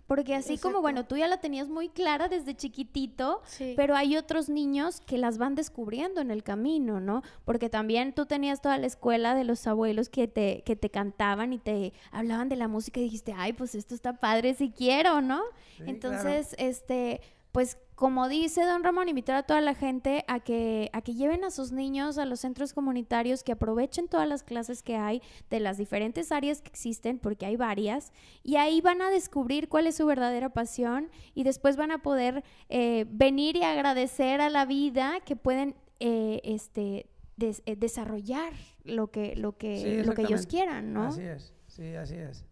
Porque 0.07 0.37
así 0.37 0.57
como, 0.57 0.81
bueno, 0.83 1.05
tú 1.05 1.16
ya 1.16 1.27
la 1.27 1.38
tenías 1.40 1.68
muy 1.68 1.88
clara 1.88 2.29
desde 2.29 2.55
chiquitito, 2.55 3.40
Sí. 3.44 3.72
pero 3.77 3.96
hay 3.96 4.16
otros 4.16 4.49
niños 4.49 5.01
que 5.01 5.18
las 5.18 5.37
van 5.37 5.57
descubriendo 5.57 6.20
en 6.20 6.31
el 6.31 6.44
camino, 6.44 7.01
¿no? 7.01 7.22
Porque 7.44 7.68
también 7.68 8.12
tú 8.12 8.25
tenías 8.25 8.61
toda 8.62 8.79
la 8.79 8.87
escuela 8.87 9.35
de 9.35 9.42
los 9.42 9.66
abuelos 9.66 10.09
que 10.09 10.29
te, 10.29 10.62
que 10.64 10.77
te 10.77 10.90
cantaban 10.90 11.53
y 11.53 11.59
te 11.59 11.92
hablaban 12.12 12.49
de 12.49 12.55
la 12.55 12.68
música 12.68 13.01
y 13.01 13.05
dijiste, 13.05 13.35
ay, 13.37 13.53
pues 13.53 13.75
esto 13.75 13.96
está 13.96 14.12
padre 14.12 14.55
si 14.55 14.70
quiero, 14.70 15.22
¿no? 15.22 15.42
Entonces, 15.81 16.55
este, 16.57 17.20
pues 17.57 17.79
como 17.95 18.29
dice 18.29 18.62
don 18.66 18.85
Ramón, 18.85 19.09
invitar 19.09 19.35
a 19.37 19.42
toda 19.45 19.62
la 19.62 19.75
gente 19.75 20.27
a 20.29 20.40
que, 20.40 20.90
a 20.92 21.01
que 21.01 21.14
lleven 21.14 21.42
a 21.42 21.51
sus 21.51 21.73
niños 21.73 22.19
a 22.19 22.27
los 22.27 22.40
centros 22.40 22.75
comunitarios, 22.75 23.42
que 23.42 23.53
aprovechen 23.53 24.09
todas 24.09 24.29
las 24.29 24.42
clases 24.42 24.83
que 24.83 24.97
hay 24.97 25.23
de 25.49 25.61
las 25.61 25.79
diferentes 25.79 26.33
áreas 26.33 26.61
que 26.61 26.69
existen, 26.69 27.19
porque 27.19 27.47
hay 27.47 27.57
varias, 27.57 28.12
y 28.42 28.57
ahí 28.57 28.83
van 28.83 29.01
a 29.01 29.09
descubrir 29.09 29.71
cuál 29.71 29.87
es 29.87 29.97
su 29.97 30.05
verdadera 30.05 30.51
pasión 30.51 31.09
y 31.35 31.45
después 31.45 31.79
van 31.79 31.92
a 31.92 32.03
poder 32.03 32.45
eh, 32.69 33.07
venir 33.09 33.57
y 33.57 33.62
agradecer 33.62 34.42
a 34.42 34.51
la 34.51 34.66
vida 34.66 35.21
que 35.25 35.35
pueden 35.35 35.75
eh, 35.99 36.42
este, 36.45 37.07
des- 37.38 37.62
eh, 37.64 37.75
desarrollar 37.77 38.53
lo 38.85 39.11
que, 39.11 39.35
lo 39.35 39.57
que, 39.57 39.79
Sí, 39.79 40.07
lo 40.07 40.12
que 40.12 40.21
ellos 40.25 40.47
quieran, 40.47 40.92
¿no? 40.92 41.05
Así 41.05 41.23
es, 41.23 41.55
sí, 41.69 41.95
así 41.95 42.16
es. 42.16 42.45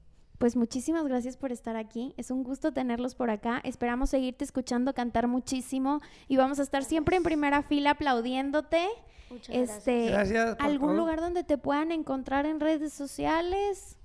Pues 0.44 0.56
muchísimas 0.56 1.06
gracias 1.08 1.38
por 1.38 1.52
estar 1.52 1.74
aquí. 1.74 2.12
Es 2.18 2.30
un 2.30 2.44
gusto 2.44 2.70
tenerlos 2.70 3.14
por 3.14 3.30
acá. 3.30 3.62
Esperamos 3.64 4.10
seguirte 4.10 4.44
escuchando 4.44 4.92
cantar 4.92 5.26
muchísimo 5.26 6.02
y 6.28 6.36
vamos 6.36 6.58
a 6.58 6.62
estar 6.64 6.84
siempre 6.84 7.16
en 7.16 7.22
primera 7.22 7.62
fila 7.62 7.92
aplaudiéndote. 7.92 8.86
Muchas 9.30 9.48
gracias. 9.48 9.78
Este, 9.78 10.06
Gracias 10.10 10.56
algún 10.60 10.88
todo. 10.90 10.98
lugar 10.98 11.22
donde 11.22 11.44
te 11.44 11.56
puedan 11.56 11.92
encontrar 11.92 12.44
en 12.44 12.60
redes 12.60 12.92
sociales 12.92 13.96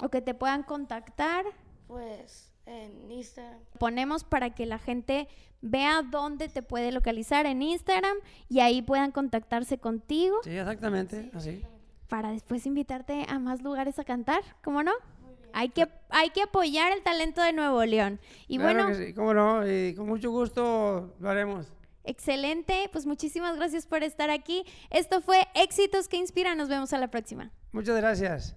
o 0.00 0.10
que 0.10 0.20
te 0.20 0.32
puedan 0.32 0.62
contactar. 0.62 1.44
Pues 1.88 2.52
en 2.66 3.10
Instagram. 3.10 3.58
Ponemos 3.80 4.22
para 4.22 4.50
que 4.50 4.66
la 4.66 4.78
gente 4.78 5.26
vea 5.60 6.02
dónde 6.08 6.48
te 6.48 6.62
puede 6.62 6.92
localizar 6.92 7.46
en 7.46 7.62
Instagram 7.62 8.16
y 8.48 8.60
ahí 8.60 8.80
puedan 8.80 9.10
contactarse 9.10 9.78
contigo 9.78 10.36
Sí, 10.44 10.56
exactamente, 10.56 11.32
así. 11.34 11.64
para 12.08 12.30
después 12.30 12.64
invitarte 12.64 13.26
a 13.28 13.40
más 13.40 13.60
lugares 13.60 13.98
a 13.98 14.04
cantar, 14.04 14.40
¿cómo 14.62 14.84
no? 14.84 14.92
Hay 15.52 15.70
que, 15.70 15.88
hay 16.10 16.30
que 16.30 16.42
apoyar 16.42 16.92
el 16.92 17.02
talento 17.02 17.42
de 17.42 17.52
Nuevo 17.52 17.84
León. 17.84 18.20
Y 18.48 18.58
Claro 18.58 18.84
bueno, 18.84 18.88
que 18.98 19.06
sí, 19.06 19.14
cómo 19.14 19.34
no, 19.34 19.66
y 19.70 19.94
con 19.94 20.06
mucho 20.06 20.30
gusto 20.30 21.14
lo 21.18 21.28
haremos. 21.30 21.66
excelente. 22.04 22.88
Pues 22.92 23.06
muchísimas 23.06 23.56
gracias 23.56 23.86
por 23.86 24.02
estar 24.02 24.30
aquí. 24.30 24.64
Esto 24.90 25.20
fue 25.20 25.46
Éxitos 25.54 26.08
que 26.08 26.16
Inspiran. 26.16 26.58
Nos 26.58 26.68
vemos 26.68 26.92
a 26.92 26.98
la 26.98 27.08
próxima. 27.10 27.50
Muchas 27.72 27.96
gracias. 27.96 28.56